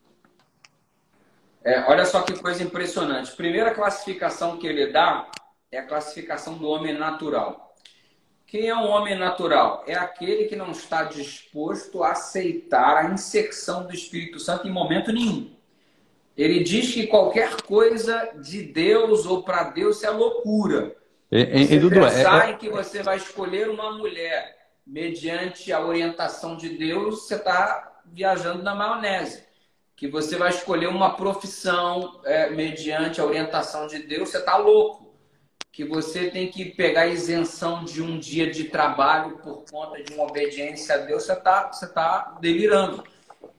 É, 1.64 1.80
olha 1.88 2.04
só 2.04 2.22
que 2.22 2.34
coisa 2.34 2.62
impressionante. 2.62 3.34
Primeira 3.34 3.72
classificação 3.72 4.58
que 4.58 4.66
ele 4.66 4.92
dá 4.92 5.30
é 5.70 5.78
a 5.78 5.86
classificação 5.86 6.58
do 6.58 6.66
homem 6.66 6.96
natural. 6.96 7.71
Quem 8.52 8.68
é 8.68 8.76
um 8.76 8.86
homem 8.86 9.18
natural? 9.18 9.82
É 9.86 9.94
aquele 9.94 10.44
que 10.44 10.54
não 10.54 10.72
está 10.72 11.04
disposto 11.04 12.04
a 12.04 12.10
aceitar 12.10 12.98
a 12.98 13.10
inserção 13.10 13.86
do 13.86 13.94
Espírito 13.94 14.38
Santo 14.38 14.68
em 14.68 14.70
momento 14.70 15.10
nenhum. 15.10 15.50
Ele 16.36 16.62
diz 16.62 16.92
que 16.92 17.06
qualquer 17.06 17.62
coisa 17.62 18.30
de 18.42 18.62
Deus 18.62 19.24
ou 19.24 19.42
para 19.42 19.70
Deus 19.70 20.04
é 20.04 20.10
loucura. 20.10 20.94
E, 21.30 21.62
e, 21.62 21.78
Dudu, 21.78 21.94
pensar 21.94 22.44
é, 22.44 22.50
é... 22.50 22.52
em 22.52 22.58
que 22.58 22.68
você 22.68 23.02
vai 23.02 23.16
escolher 23.16 23.70
uma 23.70 23.92
mulher 23.92 24.54
mediante 24.86 25.72
a 25.72 25.80
orientação 25.80 26.54
de 26.54 26.76
Deus, 26.76 27.22
você 27.22 27.36
está 27.36 28.02
viajando 28.04 28.62
na 28.62 28.74
maionese. 28.74 29.44
Que 29.96 30.06
você 30.06 30.36
vai 30.36 30.50
escolher 30.50 30.88
uma 30.88 31.16
profissão 31.16 32.20
é, 32.22 32.50
mediante 32.50 33.18
a 33.18 33.24
orientação 33.24 33.86
de 33.86 34.00
Deus, 34.00 34.28
você 34.28 34.36
está 34.36 34.58
louco. 34.58 35.01
Que 35.72 35.84
você 35.84 36.30
tem 36.30 36.48
que 36.48 36.66
pegar 36.66 37.06
isenção 37.06 37.82
de 37.82 38.02
um 38.02 38.18
dia 38.18 38.50
de 38.50 38.64
trabalho 38.64 39.38
por 39.38 39.64
conta 39.70 40.02
de 40.02 40.12
uma 40.12 40.24
obediência 40.24 40.94
a 40.94 40.98
Deus, 40.98 41.24
você 41.24 41.32
está 41.32 41.72
você 41.72 41.86
tá 41.86 42.36
delirando. 42.40 43.02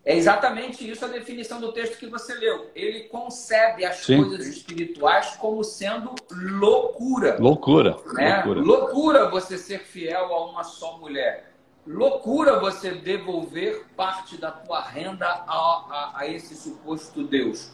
É 0.06 0.16
exatamente 0.16 0.88
isso 0.88 1.06
a 1.06 1.08
definição 1.08 1.62
do 1.62 1.72
texto 1.72 1.98
que 1.98 2.08
você 2.08 2.34
leu. 2.36 2.70
Ele 2.76 3.06
concebe 3.06 3.86
as 3.86 3.98
Sim. 3.98 4.18
coisas 4.18 4.46
espirituais 4.48 5.38
como 5.38 5.64
sendo 5.64 6.14
loucura. 6.32 7.38
Loucura. 7.40 7.98
Né? 8.14 8.44
loucura. 8.44 8.62
Loucura 8.62 9.30
você 9.30 9.58
ser 9.58 9.80
fiel 9.80 10.34
a 10.34 10.46
uma 10.46 10.64
só 10.64 10.98
mulher. 10.98 11.54
Loucura 11.88 12.60
você 12.60 12.92
devolver 12.92 13.86
parte 13.96 14.38
da 14.38 14.52
tua 14.52 14.82
renda 14.82 15.26
a, 15.26 15.42
a, 15.48 16.12
a 16.16 16.28
esse 16.28 16.56
suposto 16.56 17.24
Deus. 17.24 17.72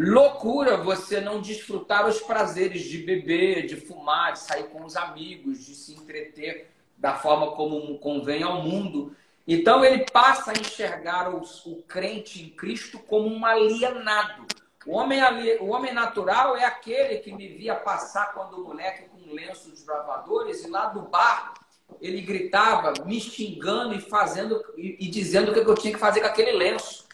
Loucura 0.00 0.76
você 0.76 1.20
não 1.20 1.40
desfrutar 1.40 2.06
os 2.06 2.20
prazeres 2.20 2.82
de 2.82 2.98
beber, 2.98 3.66
de 3.66 3.74
fumar, 3.74 4.32
de 4.32 4.38
sair 4.38 4.68
com 4.68 4.84
os 4.84 4.96
amigos, 4.96 5.66
de 5.66 5.74
se 5.74 5.92
entreter 5.92 6.70
da 6.96 7.14
forma 7.14 7.50
como 7.56 7.98
convém 7.98 8.44
ao 8.44 8.62
mundo. 8.62 9.12
Então 9.44 9.84
ele 9.84 10.06
passa 10.12 10.52
a 10.52 10.54
enxergar 10.54 11.34
o, 11.34 11.42
o 11.66 11.82
crente 11.82 12.40
em 12.40 12.50
Cristo 12.50 13.00
como 13.00 13.26
um 13.26 13.44
alienado. 13.44 14.46
O 14.86 14.92
homem, 14.92 15.20
o 15.58 15.70
homem 15.70 15.92
natural 15.92 16.56
é 16.56 16.64
aquele 16.64 17.16
que 17.16 17.32
me 17.32 17.48
via 17.48 17.74
passar 17.74 18.32
quando 18.34 18.64
moleque 18.64 19.08
com 19.08 19.34
lenços 19.34 19.72
desbravadores 19.72 20.64
e 20.64 20.70
lá 20.70 20.86
do 20.86 21.02
bar 21.02 21.54
ele 22.00 22.20
gritava 22.20 22.92
me 23.04 23.20
xingando 23.20 23.94
e 23.94 24.00
fazendo 24.00 24.62
e, 24.76 24.96
e 25.00 25.08
dizendo 25.08 25.50
o 25.50 25.54
que 25.54 25.58
eu 25.58 25.74
tinha 25.74 25.92
que 25.92 25.98
fazer 25.98 26.20
com 26.20 26.26
aquele 26.28 26.52
lenço. 26.52 27.07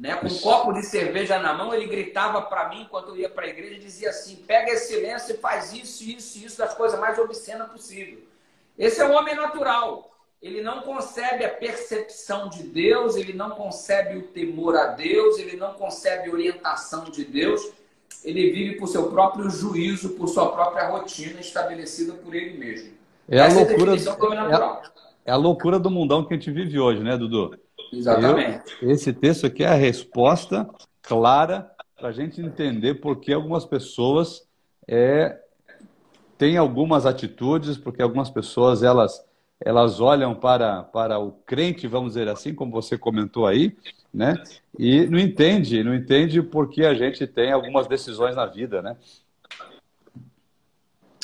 Né? 0.00 0.16
Com 0.16 0.28
um 0.28 0.38
copo 0.38 0.72
de 0.72 0.82
cerveja 0.82 1.38
na 1.38 1.52
mão, 1.52 1.74
ele 1.74 1.86
gritava 1.86 2.40
para 2.40 2.70
mim 2.70 2.82
enquanto 2.82 3.08
eu 3.08 3.18
ia 3.18 3.28
para 3.28 3.44
a 3.44 3.48
igreja 3.50 3.74
e 3.74 3.78
dizia 3.78 4.08
assim: 4.08 4.36
pega 4.46 4.70
esse 4.70 4.96
lenço 4.96 5.30
e 5.30 5.36
faz 5.36 5.74
isso, 5.74 6.02
isso, 6.02 6.38
isso, 6.38 6.56
das 6.56 6.72
coisas 6.72 6.98
mais 6.98 7.18
obscenas 7.18 7.68
possível. 7.70 8.18
Esse 8.78 9.02
é 9.02 9.04
o 9.04 9.12
homem 9.12 9.34
natural. 9.34 10.10
Ele 10.40 10.62
não 10.62 10.80
concebe 10.80 11.44
a 11.44 11.50
percepção 11.50 12.48
de 12.48 12.62
Deus, 12.62 13.14
ele 13.14 13.34
não 13.34 13.50
concebe 13.50 14.16
o 14.16 14.22
temor 14.22 14.74
a 14.74 14.86
Deus, 14.86 15.38
ele 15.38 15.58
não 15.58 15.74
concebe 15.74 16.30
a 16.30 16.32
orientação 16.32 17.04
de 17.04 17.22
Deus. 17.22 17.60
Ele 18.24 18.50
vive 18.50 18.76
por 18.76 18.86
seu 18.86 19.10
próprio 19.10 19.50
juízo, 19.50 20.10
por 20.10 20.28
sua 20.28 20.50
própria 20.50 20.88
rotina 20.88 21.40
estabelecida 21.40 22.14
por 22.14 22.34
ele 22.34 22.56
mesmo. 22.56 22.92
É 23.28 23.38
a 23.38 23.44
Essa 23.44 23.58
loucura. 23.58 23.94
É 23.94 24.54
a, 24.54 24.82
é 25.26 25.30
a 25.32 25.36
loucura 25.36 25.78
do 25.78 25.90
mundão 25.90 26.24
que 26.24 26.32
a 26.32 26.36
gente 26.38 26.50
vive 26.50 26.78
hoje, 26.78 27.02
né, 27.02 27.18
Dudu? 27.18 27.54
Exatamente. 27.92 28.76
Eu, 28.80 28.90
esse 28.90 29.12
texto 29.12 29.46
aqui 29.46 29.64
é 29.64 29.68
a 29.68 29.74
resposta 29.74 30.68
clara 31.02 31.70
para 31.96 32.08
a 32.08 32.12
gente 32.12 32.40
entender 32.40 32.94
por 32.94 33.20
que 33.20 33.32
algumas 33.32 33.64
pessoas 33.64 34.46
é, 34.88 35.38
têm 36.38 36.56
algumas 36.56 37.04
atitudes, 37.04 37.76
porque 37.76 38.02
algumas 38.02 38.30
pessoas 38.30 38.82
elas 38.82 39.24
elas 39.62 40.00
olham 40.00 40.34
para, 40.34 40.82
para 40.84 41.18
o 41.18 41.32
crente, 41.44 41.86
vamos 41.86 42.14
dizer 42.14 42.28
assim, 42.28 42.54
como 42.54 42.72
você 42.72 42.96
comentou 42.96 43.46
aí, 43.46 43.76
né? 44.12 44.34
E 44.78 45.06
não 45.06 45.18
entende, 45.18 45.84
não 45.84 45.94
entende 45.94 46.40
porque 46.40 46.82
a 46.82 46.94
gente 46.94 47.26
tem 47.26 47.52
algumas 47.52 47.86
decisões 47.86 48.34
na 48.34 48.46
vida, 48.46 48.80
né? 48.80 48.96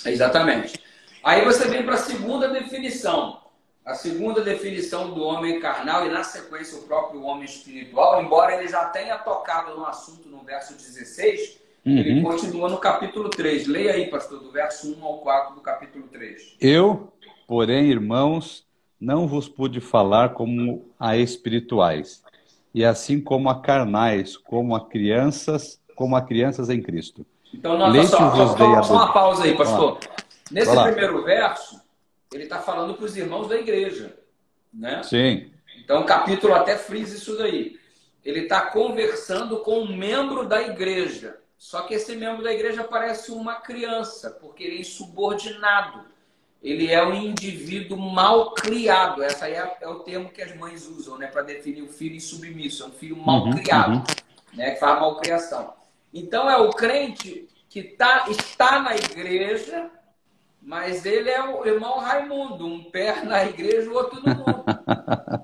Exatamente. 0.04 0.78
Aí 1.24 1.44
você 1.44 1.66
vem 1.68 1.82
para 1.82 1.94
a 1.94 1.98
segunda 1.98 2.48
definição. 2.48 3.40
A 3.86 3.94
segunda 3.94 4.40
definição 4.40 5.14
do 5.14 5.22
homem 5.22 5.60
carnal 5.60 6.04
e, 6.04 6.10
na 6.10 6.24
sequência, 6.24 6.76
o 6.76 6.82
próprio 6.82 7.22
homem 7.22 7.44
espiritual, 7.44 8.20
embora 8.20 8.56
ele 8.56 8.66
já 8.66 8.86
tenha 8.86 9.16
tocado 9.16 9.76
no 9.76 9.86
assunto 9.86 10.28
no 10.28 10.40
verso 10.40 10.74
16, 10.74 11.60
uhum. 11.86 11.98
ele 11.98 12.20
continua 12.20 12.68
no 12.68 12.78
capítulo 12.78 13.28
3. 13.30 13.68
Leia 13.68 13.92
aí, 13.92 14.10
pastor, 14.10 14.40
do 14.40 14.50
verso 14.50 14.92
1 14.92 15.04
ao 15.04 15.18
4 15.18 15.54
do 15.54 15.60
capítulo 15.60 16.08
3. 16.08 16.56
Eu, 16.60 17.12
porém, 17.46 17.88
irmãos, 17.88 18.66
não 19.00 19.28
vos 19.28 19.48
pude 19.48 19.80
falar 19.80 20.30
como 20.30 20.90
a 20.98 21.16
espirituais, 21.16 22.24
e 22.74 22.84
assim 22.84 23.20
como 23.20 23.48
a 23.48 23.60
carnais, 23.60 24.36
como 24.36 24.74
a 24.74 24.84
crianças, 24.84 25.80
como 25.94 26.16
a 26.16 26.22
crianças 26.22 26.70
em 26.70 26.82
Cristo. 26.82 27.24
Então, 27.54 27.78
nós 27.78 27.92
Leite 27.92 28.08
só, 28.08 28.34
só, 28.34 28.56
só, 28.56 28.82
só 28.82 28.94
uma 28.94 29.12
pausa 29.12 29.44
aí, 29.44 29.56
pastor. 29.56 30.00
Nesse 30.50 30.82
primeiro 30.82 31.22
verso, 31.22 31.85
ele 32.36 32.44
está 32.44 32.60
falando 32.60 32.94
para 32.94 33.04
os 33.04 33.16
irmãos 33.16 33.48
da 33.48 33.56
igreja. 33.56 34.16
Né? 34.72 35.02
Sim. 35.02 35.50
Então, 35.82 36.02
o 36.02 36.04
capítulo 36.04 36.54
até 36.54 36.76
frisa 36.76 37.16
isso 37.16 37.36
daí. 37.36 37.78
Ele 38.24 38.40
está 38.40 38.60
conversando 38.60 39.60
com 39.60 39.80
um 39.80 39.96
membro 39.96 40.46
da 40.46 40.62
igreja. 40.62 41.38
Só 41.56 41.82
que 41.82 41.94
esse 41.94 42.14
membro 42.14 42.44
da 42.44 42.52
igreja 42.52 42.84
parece 42.84 43.32
uma 43.32 43.54
criança, 43.54 44.30
porque 44.30 44.64
ele 44.64 44.76
é 44.76 44.80
insubordinado. 44.80 46.04
Ele 46.62 46.90
é 46.92 47.02
um 47.02 47.14
indivíduo 47.14 47.96
mal 47.96 48.52
criado. 48.52 49.22
Essa 49.22 49.48
é, 49.48 49.78
é 49.80 49.88
o 49.88 50.00
termo 50.00 50.28
que 50.28 50.42
as 50.42 50.54
mães 50.56 50.86
usam 50.86 51.16
né, 51.16 51.28
para 51.28 51.42
definir 51.42 51.82
o 51.82 51.88
filho 51.88 52.16
insubmisso. 52.16 52.82
É 52.82 52.86
um 52.86 52.92
filho 52.92 53.16
mal 53.16 53.44
uhum, 53.44 53.52
criado, 53.52 53.94
uhum. 53.94 54.04
Né, 54.54 54.72
que 54.72 54.80
faz 54.80 55.00
malcriação. 55.00 55.72
Então, 56.12 56.50
é 56.50 56.56
o 56.56 56.70
crente 56.70 57.48
que 57.68 57.82
tá, 57.82 58.26
está 58.28 58.80
na 58.80 58.94
igreja, 58.94 59.90
mas 60.66 61.06
ele 61.06 61.30
é 61.30 61.40
o 61.40 61.64
irmão 61.64 62.00
Raimundo, 62.00 62.66
um 62.66 62.90
pé 62.90 63.22
na 63.22 63.44
igreja, 63.44 63.88
o 63.88 63.94
outro 63.94 64.20
no 64.20 64.34
mundo. 64.34 64.64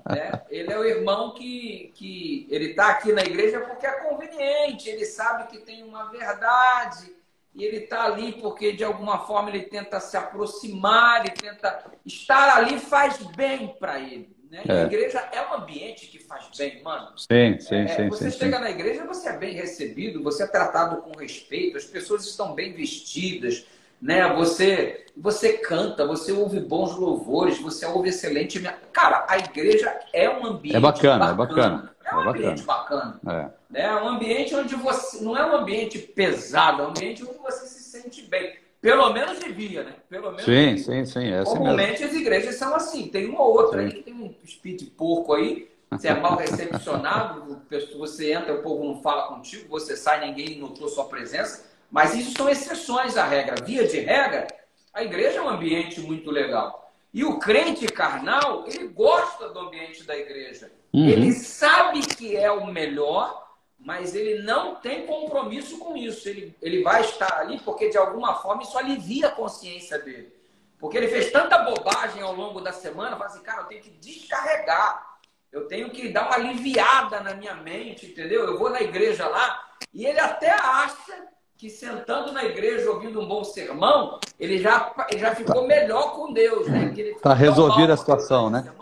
né? 0.09 0.41
Ele 0.49 0.71
é 0.71 0.77
o 0.77 0.83
irmão 0.83 1.33
que, 1.33 1.93
que 1.95 2.45
ele 2.51 2.71
está 2.71 2.89
aqui 2.89 3.13
na 3.13 3.21
igreja 3.21 3.61
porque 3.61 3.87
é 3.87 4.01
conveniente, 4.01 4.89
ele 4.89 5.05
sabe 5.05 5.47
que 5.47 5.59
tem 5.59 5.81
uma 5.81 6.11
verdade, 6.11 7.15
e 7.55 7.63
ele 7.63 7.77
está 7.77 8.03
ali 8.03 8.33
porque 8.33 8.73
de 8.73 8.83
alguma 8.83 9.19
forma 9.19 9.49
ele 9.49 9.61
tenta 9.61 9.97
se 10.01 10.17
aproximar, 10.17 11.21
ele 11.21 11.29
tenta 11.29 11.85
estar 12.05 12.57
ali 12.57 12.77
faz 12.77 13.17
bem 13.37 13.69
para 13.79 13.97
ele. 14.01 14.35
Né? 14.51 14.61
É. 14.67 14.71
A 14.73 14.83
igreja 14.83 15.19
é 15.31 15.41
um 15.47 15.53
ambiente 15.53 16.07
que 16.07 16.19
faz 16.19 16.49
bem, 16.57 16.83
mano. 16.83 17.17
Sim, 17.17 17.57
sim, 17.61 17.75
é, 17.75 17.87
sim. 17.87 18.09
Você 18.09 18.29
sim, 18.29 18.39
chega 18.39 18.57
sim. 18.57 18.63
na 18.63 18.69
igreja, 18.69 19.05
você 19.05 19.29
é 19.29 19.37
bem 19.37 19.53
recebido, 19.53 20.21
você 20.21 20.43
é 20.43 20.47
tratado 20.47 21.01
com 21.01 21.17
respeito, 21.17 21.77
as 21.77 21.85
pessoas 21.85 22.25
estão 22.25 22.53
bem 22.53 22.73
vestidas, 22.73 23.65
né? 24.03 24.33
Você 24.33 24.99
você 25.15 25.53
canta, 25.53 26.05
você 26.07 26.31
ouve 26.31 26.59
bons 26.59 26.95
louvores, 26.95 27.59
você 27.59 27.85
ouve 27.85 28.09
excelente. 28.09 28.59
Cara, 28.91 29.25
a 29.29 29.37
igreja 29.37 29.95
é 30.11 30.27
um 30.29 30.45
ambiente 30.45 30.75
é 30.75 30.79
bacana, 30.79 31.33
bacana. 31.33 31.33
é 31.33 31.35
bacana. 31.35 31.93
É 32.03 32.15
um 32.15 32.23
é 32.23 32.29
ambiente 32.29 32.63
bacana. 32.63 33.19
É. 33.25 33.29
Né? 33.29 33.51
é 33.75 33.95
um 33.95 34.07
ambiente 34.09 34.55
onde 34.55 34.75
você 34.75 35.23
não 35.23 35.37
é 35.37 35.45
um 35.45 35.57
ambiente 35.57 35.99
pesado, 35.99 36.81
é 36.81 36.85
um 36.85 36.89
ambiente 36.89 37.23
onde 37.23 37.37
você 37.37 37.65
se 37.65 37.83
sente 37.83 38.23
bem. 38.23 38.55
Pelo 38.81 39.13
menos 39.13 39.39
devia, 39.39 39.83
né? 39.83 39.93
Pelo 40.09 40.31
menos 40.31 40.43
sim, 40.43 40.77
sim, 40.77 41.05
sim. 41.05 41.27
É 41.29 41.39
assim 41.39 41.57
Comumente 41.57 42.03
as 42.03 42.13
igrejas 42.13 42.55
são 42.55 42.75
assim. 42.75 43.07
Tem 43.07 43.29
uma 43.29 43.41
ou 43.41 43.53
outra 43.53 43.79
sim. 43.79 43.85
aí 43.85 43.93
que 43.93 44.01
tem 44.01 44.13
um 44.13 44.35
speed 44.45 44.89
porco 44.97 45.33
aí. 45.33 45.71
Você 45.89 46.07
é 46.07 46.15
mal 46.15 46.35
recepcionado, 46.35 47.61
você 47.97 48.33
entra, 48.33 48.55
o 48.55 48.63
povo 48.63 48.83
não 48.83 49.01
fala 49.01 49.27
contigo, 49.27 49.69
você 49.69 49.95
sai, 49.95 50.27
ninguém 50.27 50.59
notou 50.59 50.89
sua 50.89 51.05
presença. 51.05 51.71
Mas 51.93 52.15
isso 52.15 52.33
são 52.35 52.49
exceções 52.49 53.15
à 53.17 53.23
regra. 53.23 53.63
Via 53.63 53.87
de 53.87 53.99
regra, 53.99 54.47
a 54.91 55.03
igreja 55.03 55.37
é 55.37 55.41
um 55.43 55.47
ambiente 55.47 56.01
muito 56.01 56.31
legal. 56.31 56.91
E 57.13 57.23
o 57.23 57.37
crente 57.37 57.85
carnal, 57.85 58.65
ele 58.67 58.87
gosta 58.87 59.49
do 59.49 59.59
ambiente 59.59 60.03
da 60.03 60.17
igreja. 60.17 60.71
Uhum. 60.91 61.07
Ele 61.07 61.31
sabe 61.33 62.01
que 62.01 62.35
é 62.35 62.51
o 62.51 62.65
melhor, 62.65 63.47
mas 63.77 64.15
ele 64.15 64.41
não 64.41 64.73
tem 64.73 65.05
compromisso 65.05 65.77
com 65.77 65.95
isso. 65.95 66.27
Ele, 66.27 66.55
ele 66.63 66.81
vai 66.81 67.01
estar 67.01 67.37
ali 67.37 67.59
porque, 67.59 67.89
de 67.89 67.97
alguma 67.99 68.41
forma, 68.41 68.63
isso 68.63 68.75
alivia 68.75 69.27
a 69.27 69.31
consciência 69.31 69.99
dele. 69.99 70.33
Porque 70.79 70.97
ele 70.97 71.07
fez 71.07 71.31
tanta 71.31 71.59
bobagem 71.59 72.23
ao 72.23 72.33
longo 72.33 72.59
da 72.59 72.73
semana, 72.73 73.15
fala 73.15 73.29
assim, 73.29 73.43
cara, 73.43 73.61
eu 73.61 73.67
tenho 73.67 73.83
que 73.83 73.91
descarregar. 73.91 75.19
Eu 75.51 75.67
tenho 75.67 75.91
que 75.91 76.09
dar 76.09 76.25
uma 76.25 76.37
aliviada 76.37 77.19
na 77.19 77.35
minha 77.35 77.53
mente, 77.53 78.07
entendeu? 78.07 78.47
Eu 78.47 78.57
vou 78.57 78.71
na 78.71 78.81
igreja 78.81 79.27
lá 79.27 79.63
e 79.93 80.07
ele 80.07 80.19
até 80.19 80.49
acha 80.49 81.31
que 81.57 81.69
sentando 81.69 82.31
na 82.31 82.43
igreja 82.43 82.89
ouvindo 82.89 83.21
um 83.21 83.27
bom 83.27 83.43
sermão, 83.43 84.19
ele 84.39 84.57
já, 84.59 84.93
ele 85.09 85.19
já 85.19 85.35
ficou 85.35 85.65
melhor 85.67 86.15
com 86.15 86.33
Deus, 86.33 86.67
né? 86.67 86.93
Está 86.95 87.33
resolvida 87.33 87.93
a 87.93 87.97
situação, 87.97 88.49
né? 88.49 88.73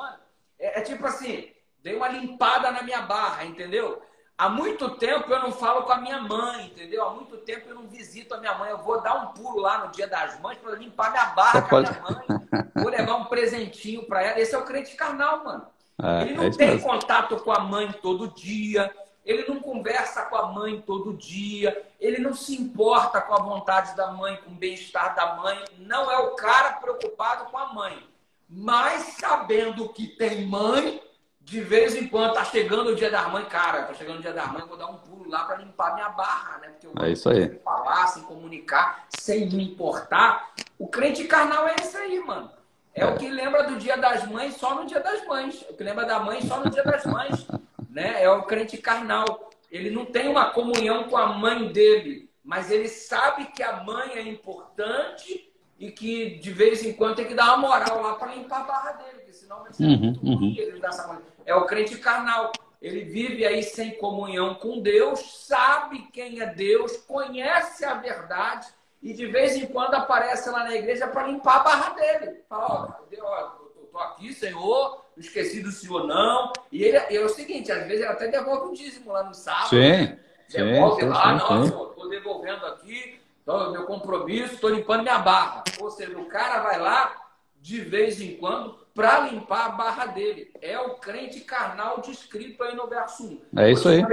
É, 0.60 0.80
é 0.80 0.82
tipo 0.82 1.06
assim, 1.06 1.50
dei 1.84 1.96
uma 1.96 2.08
limpada 2.08 2.72
na 2.72 2.82
minha 2.82 3.02
barra, 3.02 3.46
entendeu? 3.46 4.02
Há 4.38 4.50
muito 4.50 4.90
tempo 4.96 5.32
eu 5.32 5.40
não 5.40 5.52
falo 5.52 5.84
com 5.84 5.92
a 5.92 6.02
minha 6.02 6.20
mãe, 6.20 6.66
entendeu? 6.66 7.06
Há 7.06 7.12
muito 7.12 7.38
tempo 7.38 7.70
eu 7.70 7.76
não 7.76 7.88
visito 7.88 8.34
a 8.34 8.40
minha 8.40 8.58
mãe. 8.58 8.72
Eu 8.72 8.80
vou 8.80 9.00
dar 9.00 9.14
um 9.14 9.28
pulo 9.34 9.60
lá 9.60 9.86
no 9.86 9.92
dia 9.92 10.08
das 10.08 10.40
mães 10.40 10.58
para 10.58 10.74
limpar 10.74 11.12
minha 11.12 11.26
barra 11.28 11.62
Você 11.62 11.70
com 11.70 11.76
a 11.76 11.82
minha 11.82 12.02
mãe. 12.02 12.72
Vou 12.76 12.90
levar 12.90 13.16
um 13.18 13.26
presentinho 13.26 14.04
para 14.08 14.24
ela. 14.24 14.40
Esse 14.40 14.56
é 14.56 14.58
o 14.58 14.66
crente 14.66 14.96
carnal, 14.96 15.44
mano. 15.44 15.68
É, 16.02 16.22
ele 16.24 16.34
não 16.34 16.46
é 16.46 16.50
tem 16.50 16.72
mesmo. 16.72 16.90
contato 16.90 17.38
com 17.38 17.52
a 17.52 17.60
mãe 17.60 17.92
todo 18.02 18.34
dia. 18.34 18.92
Ele 19.26 19.48
não 19.48 19.60
conversa 19.60 20.24
com 20.24 20.36
a 20.36 20.48
mãe 20.48 20.82
todo 20.82 21.14
dia. 21.14 21.86
Ele 22.00 22.20
não 22.20 22.34
se 22.34 22.56
importa 22.56 23.22
com 23.22 23.34
a 23.34 23.42
vontade 23.42 23.96
da 23.96 24.12
mãe, 24.12 24.38
com 24.38 24.52
o 24.52 24.56
bem-estar 24.56 25.16
da 25.16 25.36
mãe. 25.36 25.64
Não 25.78 26.12
é 26.12 26.18
o 26.18 26.36
cara 26.36 26.74
preocupado 26.74 27.46
com 27.52 27.58
a 27.58 27.74
mãe. 27.74 28.08
Mas 28.50 29.16
sabendo 29.20 29.88
que 29.90 30.08
tem 30.08 30.46
mãe, 30.46 31.02
de 31.40 31.62
vez 31.62 31.96
em 31.96 32.08
quando 32.08 32.34
tá 32.34 32.44
chegando 32.46 32.90
o 32.90 32.96
dia 32.96 33.10
da 33.10 33.28
mãe, 33.30 33.46
cara, 33.46 33.84
tá 33.84 33.94
chegando 33.94 34.20
o 34.20 34.22
dia 34.22 34.34
da 34.34 34.48
mãe, 34.48 34.66
vou 34.68 34.78
dar 34.78 34.88
um 34.88 34.98
pulo 34.98 35.30
lá 35.30 35.46
para 35.46 35.58
limpar 35.58 35.96
minha 35.96 36.10
barra, 36.10 36.58
né? 36.60 36.70
Porque 36.70 36.88
eu 36.88 36.94
é 37.04 37.12
isso 37.12 37.30
aí. 37.30 37.60
falar, 37.64 38.08
sem 38.08 38.24
comunicar, 38.24 39.06
sem 39.10 39.50
me 39.50 39.64
importar. 39.72 40.52
O 40.78 40.88
crente 40.88 41.24
carnal 41.26 41.68
é 41.68 41.76
isso 41.80 41.98
aí, 41.98 42.20
mano. 42.20 42.52
É, 42.94 43.02
é, 43.02 43.06
o 43.06 43.18
que 43.18 43.30
lembra 43.30 43.64
do 43.64 43.78
dia 43.78 43.98
das 43.98 44.26
mães 44.28 44.56
só 44.58 44.76
no 44.76 44.86
dia 44.86 45.00
das 45.00 45.26
mães. 45.26 45.66
É 45.68 45.72
o 45.72 45.78
que 45.78 45.84
lembra 45.84 46.06
da 46.06 46.20
mãe 46.20 46.42
só 46.42 46.60
no 46.60 46.70
dia 46.70 46.84
das 46.84 47.06
mães. 47.06 47.48
Né? 47.92 48.24
É 48.24 48.30
o 48.30 48.44
crente 48.44 48.78
carnal. 48.78 49.50
Ele 49.70 49.92
não 49.92 50.06
tem 50.06 50.28
uma 50.28 50.50
comunhão 50.52 51.04
com 51.04 51.18
a 51.18 51.28
mãe 51.28 51.72
dele, 51.72 52.30
mas 52.44 52.72
ele 52.72 52.88
sabe 52.88 53.46
que 53.52 53.62
a 53.62 53.84
mãe 53.84 54.14
é 54.16 54.22
importante 54.22 55.54
e 55.78 55.92
que 55.92 56.40
de 56.40 56.52
vez 56.52 56.84
em 56.84 56.94
quando 56.94 57.18
tem 57.18 57.28
que 57.28 57.36
dar 57.36 57.56
uma 57.56 57.68
moral 57.70 58.02
lá 58.02 58.16
para 58.16 58.34
limpar 58.34 58.62
a 58.62 58.64
barra 58.64 58.92
dele, 58.94 59.18
porque 59.18 59.34
senão 59.34 59.64
vai 59.64 59.74
ser 59.74 59.84
uhum, 59.84 59.98
muito 59.98 60.20
ruim 60.20 60.36
uhum. 60.36 60.56
ele 60.58 60.80
dar 60.80 60.90
essa 60.90 61.22
É 61.46 61.56
o 61.56 61.66
crente 61.66 61.98
carnal. 61.98 62.52
Ele 62.82 63.04
vive 63.04 63.46
aí 63.46 63.62
sem 63.62 63.98
comunhão 63.98 64.56
com 64.56 64.82
Deus, 64.82 65.46
sabe 65.46 66.08
quem 66.12 66.42
é 66.42 66.48
Deus, 66.48 66.98
conhece 66.98 67.86
a 67.86 67.94
verdade 67.94 68.68
e 69.02 69.14
de 69.14 69.28
vez 69.28 69.56
em 69.56 69.68
quando 69.68 69.96
aparece 69.96 70.50
lá 70.50 70.64
na 70.64 70.76
igreja 70.76 71.08
para 71.08 71.28
limpar 71.28 71.58
a 71.58 71.64
barra 71.64 71.90
dele. 71.94 72.42
Fala, 72.50 72.66
ó, 72.68 73.04
eu 73.12 73.86
tô 73.92 73.98
aqui, 74.00 74.34
Senhor, 74.34 75.01
esqueci 75.22 75.62
do 75.62 75.72
Senhor 75.72 76.06
não. 76.06 76.52
E 76.72 76.84
ele 76.84 76.98
é 76.98 77.24
o 77.24 77.30
seguinte, 77.30 77.72
às 77.72 77.88
vezes 77.88 78.02
ele 78.02 78.12
até 78.12 78.28
devolve 78.28 78.70
um 78.70 78.74
dízimo 78.74 79.12
lá 79.12 79.24
no 79.24 79.34
sábado. 79.34 79.70
Sim. 79.70 80.18
Devolve 80.52 81.02
sim, 81.02 81.08
lá, 81.08 81.24
sim, 81.24 81.38
não, 81.38 81.64
sim. 81.64 81.70
Senhor, 81.70 81.94
tô 81.96 82.08
devolvendo 82.08 82.66
aqui 82.66 83.22
então, 83.44 83.72
meu 83.72 83.86
compromisso, 83.86 84.54
estou 84.54 84.70
limpando 84.70 85.02
minha 85.02 85.20
barra. 85.20 85.64
Ou 85.80 85.90
seja, 85.90 86.18
o 86.18 86.26
cara 86.26 86.62
vai 86.62 86.80
lá 86.80 87.16
de 87.60 87.82
vez 87.82 88.22
em 88.22 88.36
quando 88.38 88.76
para 88.94 89.30
limpar 89.30 89.66
a 89.66 89.70
barra 89.70 90.06
dele. 90.08 90.52
É 90.62 90.80
o 90.80 90.96
crente 90.96 91.42
carnal 91.42 92.02
descrito 92.02 92.64
aí 92.64 92.76
no 92.76 92.88
verso 92.88 93.42
1. 93.54 93.60
É 93.60 93.72
isso 93.72 93.90
aí. 93.90 94.04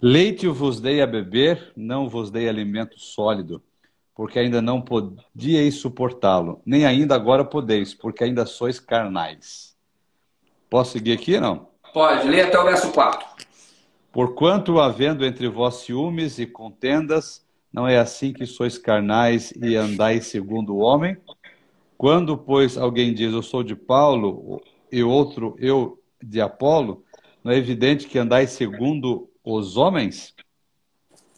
Leite 0.00 0.46
vos 0.46 0.80
dei 0.80 1.02
a 1.02 1.06
beber, 1.06 1.72
não 1.76 2.08
vos 2.08 2.30
dei 2.30 2.48
alimento 2.48 2.98
sólido, 3.00 3.60
porque 4.18 4.36
ainda 4.36 4.60
não 4.60 4.82
podíeis 4.82 5.76
suportá-lo, 5.76 6.60
nem 6.66 6.84
ainda 6.84 7.14
agora 7.14 7.44
podeis, 7.44 7.94
porque 7.94 8.24
ainda 8.24 8.44
sois 8.44 8.80
carnais. 8.80 9.76
Posso 10.68 10.90
seguir 10.90 11.12
aqui 11.12 11.38
não? 11.38 11.68
Pode, 11.94 12.26
lê 12.26 12.40
até 12.40 12.58
o 12.58 12.64
verso 12.64 12.90
4. 12.90 13.24
Porquanto, 14.10 14.80
havendo 14.80 15.24
entre 15.24 15.46
vós 15.46 15.76
ciúmes 15.76 16.40
e 16.40 16.46
contendas, 16.46 17.46
não 17.72 17.86
é 17.86 17.96
assim 17.96 18.32
que 18.32 18.44
sois 18.44 18.76
carnais 18.76 19.52
e 19.52 19.76
andais 19.76 20.26
segundo 20.26 20.74
o 20.74 20.78
homem? 20.78 21.16
Quando, 21.96 22.36
pois, 22.36 22.76
alguém 22.76 23.14
diz 23.14 23.32
eu 23.32 23.42
sou 23.42 23.62
de 23.62 23.76
Paulo 23.76 24.60
e 24.90 25.00
outro 25.00 25.54
eu 25.60 25.96
de 26.20 26.40
Apolo, 26.40 27.04
não 27.44 27.52
é 27.52 27.56
evidente 27.56 28.08
que 28.08 28.18
andais 28.18 28.50
segundo 28.50 29.30
os 29.44 29.76
homens? 29.76 30.34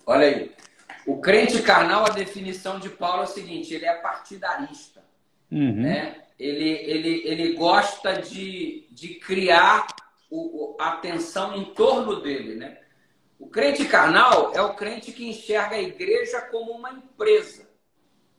Olha 0.06 0.26
aí. 0.26 0.59
O 1.06 1.20
crente 1.20 1.62
carnal, 1.62 2.04
a 2.04 2.10
definição 2.10 2.78
de 2.78 2.88
Paulo 2.88 3.22
é 3.22 3.24
o 3.24 3.28
seguinte: 3.28 3.74
ele 3.74 3.86
é 3.86 3.94
partidarista. 3.94 5.02
Uhum. 5.50 5.82
Né? 5.82 6.22
Ele, 6.38 6.68
ele, 6.68 7.22
ele 7.24 7.52
gosta 7.54 8.20
de, 8.20 8.86
de 8.90 9.14
criar 9.14 9.86
o, 10.30 10.76
a 10.78 10.90
atenção 10.90 11.56
em 11.56 11.64
torno 11.74 12.20
dele. 12.22 12.54
Né? 12.54 12.78
O 13.38 13.46
crente 13.48 13.84
carnal 13.84 14.52
é 14.54 14.62
o 14.62 14.74
crente 14.74 15.12
que 15.12 15.28
enxerga 15.28 15.76
a 15.76 15.82
igreja 15.82 16.40
como 16.42 16.72
uma 16.72 16.92
empresa. 16.92 17.68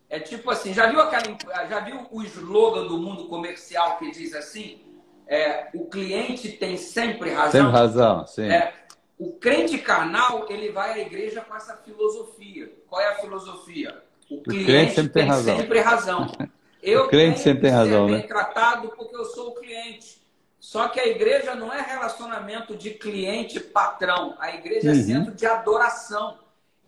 É 0.09 0.19
tipo 0.19 0.49
assim, 0.51 0.73
já 0.73 0.87
viu 0.87 0.99
aquela, 0.99 1.65
já 1.67 1.79
viu 1.79 2.05
o 2.11 2.21
slogan 2.23 2.85
do 2.85 2.97
mundo 2.97 3.27
comercial 3.27 3.97
que 3.97 4.11
diz 4.11 4.35
assim? 4.35 4.81
É, 5.25 5.69
o 5.73 5.85
cliente 5.85 6.49
tem 6.49 6.75
sempre 6.75 7.31
razão. 7.31 7.51
Tem 7.51 7.71
razão, 7.71 8.27
sim. 8.27 8.49
É, 8.49 8.73
o 9.21 9.33
crente 9.33 9.77
carnal 9.77 10.47
ele 10.49 10.71
vai 10.71 10.93
à 10.93 10.97
igreja 10.97 11.41
com 11.41 11.55
essa 11.55 11.77
filosofia. 11.77 12.73
Qual 12.89 12.99
é 12.99 13.09
a 13.09 13.15
filosofia? 13.17 14.03
O 14.27 14.41
cliente, 14.41 14.63
o 14.63 14.65
cliente 14.65 14.95
sempre 14.95 15.13
tem, 15.13 15.21
tem 15.21 15.31
razão. 15.31 15.57
sempre 15.57 15.79
razão. 15.79 16.31
Eu 16.81 17.03
o 17.03 17.07
cliente 17.07 17.39
sempre 17.39 17.61
tem 17.61 17.69
razão, 17.69 18.07
né? 18.07 18.17
bem 18.17 18.27
tratado 18.27 18.89
porque 18.97 19.15
eu 19.15 19.25
sou 19.25 19.49
o 19.49 19.53
cliente. 19.53 20.19
Só 20.59 20.87
que 20.87 20.99
a 20.99 21.05
igreja 21.05 21.53
não 21.53 21.71
é 21.71 21.79
relacionamento 21.79 22.75
de 22.75 22.89
cliente-patrão. 22.89 24.35
A 24.39 24.55
igreja 24.55 24.89
é 24.89 24.93
uhum. 24.93 24.99
é 24.99 25.03
centro 25.03 25.35
de 25.35 25.45
adoração. 25.45 26.39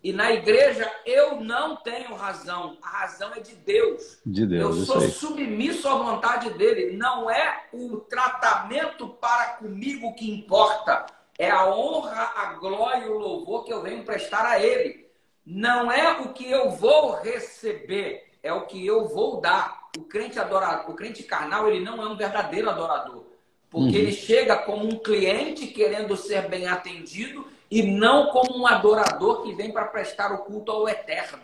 E 0.02 0.12
na 0.12 0.32
igreja 0.32 0.90
eu 1.06 1.40
não 1.40 1.76
tenho 1.76 2.12
razão. 2.16 2.76
A 2.82 2.88
razão 2.88 3.32
é 3.36 3.38
de 3.38 3.54
Deus. 3.54 4.18
De 4.26 4.44
Deus. 4.44 4.78
Eu 4.78 4.84
sou 4.84 5.00
submisso 5.02 5.86
à 5.86 5.94
vontade 5.94 6.50
dele. 6.54 6.96
Não 6.96 7.30
é 7.30 7.66
o 7.72 7.98
tratamento 7.98 9.10
para 9.10 9.50
comigo 9.58 10.12
que 10.14 10.28
importa. 10.28 11.06
É 11.38 11.50
a 11.50 11.66
honra, 11.74 12.32
a 12.36 12.52
glória 12.54 13.04
e 13.04 13.08
o 13.08 13.18
louvor 13.18 13.64
que 13.64 13.72
eu 13.72 13.82
venho 13.82 14.04
prestar 14.04 14.46
a 14.46 14.60
ele. 14.60 15.08
Não 15.44 15.90
é 15.90 16.20
o 16.20 16.32
que 16.32 16.50
eu 16.50 16.70
vou 16.70 17.16
receber, 17.20 18.30
é 18.42 18.52
o 18.52 18.66
que 18.66 18.84
eu 18.86 19.08
vou 19.08 19.40
dar. 19.40 19.84
O 19.98 20.02
crente 20.02 20.38
adorador, 20.38 20.90
o 20.90 20.94
crente 20.94 21.22
carnal, 21.22 21.68
ele 21.68 21.84
não 21.84 22.00
é 22.02 22.06
um 22.06 22.16
verdadeiro 22.16 22.70
adorador. 22.70 23.24
Porque 23.70 23.96
uhum. 23.96 24.02
ele 24.02 24.12
chega 24.12 24.56
como 24.56 24.86
um 24.86 24.98
cliente 24.98 25.66
querendo 25.66 26.16
ser 26.16 26.48
bem 26.48 26.68
atendido 26.68 27.46
e 27.70 27.82
não 27.82 28.28
como 28.28 28.56
um 28.56 28.66
adorador 28.66 29.42
que 29.42 29.52
vem 29.52 29.72
para 29.72 29.86
prestar 29.86 30.32
o 30.32 30.44
culto 30.44 30.70
ao 30.70 30.88
eterno. 30.88 31.42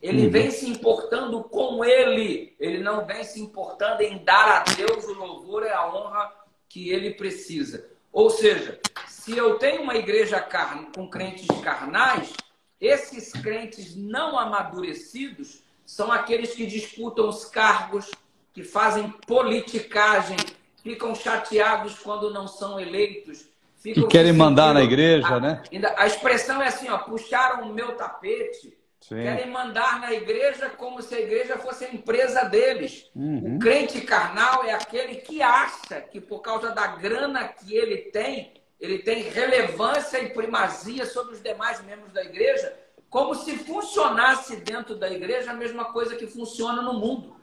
Ele 0.00 0.26
uhum. 0.26 0.30
vem 0.30 0.50
se 0.50 0.68
importando 0.68 1.42
com 1.44 1.84
ele, 1.84 2.54
ele 2.58 2.78
não 2.78 3.04
vem 3.04 3.22
se 3.22 3.40
importando 3.40 4.02
em 4.02 4.18
dar 4.18 4.60
a 4.60 4.74
Deus 4.74 5.04
o 5.06 5.14
louvor 5.14 5.64
e 5.64 5.70
a 5.70 5.86
honra 5.86 6.32
que 6.68 6.90
ele 6.90 7.14
precisa. 7.14 7.88
Ou 8.12 8.28
seja, 8.30 8.80
se 9.22 9.36
eu 9.36 9.56
tenho 9.56 9.82
uma 9.82 9.94
igreja 9.94 10.44
com 10.92 11.08
crentes 11.08 11.46
carnais, 11.60 12.32
esses 12.80 13.30
crentes 13.30 13.94
não 13.94 14.36
amadurecidos 14.36 15.62
são 15.86 16.10
aqueles 16.10 16.56
que 16.56 16.66
disputam 16.66 17.28
os 17.28 17.44
cargos, 17.44 18.10
que 18.52 18.64
fazem 18.64 19.08
politicagem, 19.24 20.36
ficam 20.82 21.14
chateados 21.14 22.00
quando 22.00 22.32
não 22.32 22.48
são 22.48 22.80
eleitos. 22.80 23.46
Ficam 23.76 24.08
querem 24.08 24.32
mandar 24.32 24.74
na 24.74 24.82
igreja, 24.82 25.36
a, 25.36 25.40
né? 25.40 25.62
A 25.96 26.04
expressão 26.04 26.60
é 26.60 26.66
assim, 26.66 26.90
ó, 26.90 26.98
puxaram 26.98 27.70
o 27.70 27.72
meu 27.72 27.94
tapete. 27.94 28.76
Sim. 29.00 29.22
Querem 29.22 29.50
mandar 29.52 30.00
na 30.00 30.12
igreja 30.12 30.68
como 30.70 31.00
se 31.00 31.14
a 31.14 31.20
igreja 31.20 31.56
fosse 31.58 31.84
a 31.84 31.94
empresa 31.94 32.42
deles. 32.44 33.08
Uhum. 33.14 33.54
O 33.54 33.58
crente 33.60 34.00
carnal 34.00 34.64
é 34.64 34.72
aquele 34.72 35.16
que 35.16 35.40
acha 35.40 36.00
que 36.00 36.20
por 36.20 36.40
causa 36.40 36.70
da 36.70 36.88
grana 36.88 37.46
que 37.46 37.72
ele 37.76 37.98
tem, 37.98 38.52
ele 38.82 38.98
tem 38.98 39.22
relevância 39.22 40.18
e 40.18 40.30
primazia 40.30 41.06
sobre 41.06 41.34
os 41.34 41.40
demais 41.40 41.80
membros 41.84 42.12
da 42.12 42.24
igreja, 42.24 42.76
como 43.08 43.32
se 43.32 43.56
funcionasse 43.58 44.56
dentro 44.56 44.96
da 44.96 45.08
igreja 45.08 45.52
a 45.52 45.54
mesma 45.54 45.92
coisa 45.92 46.16
que 46.16 46.26
funciona 46.26 46.82
no 46.82 46.94
mundo. 46.94 47.36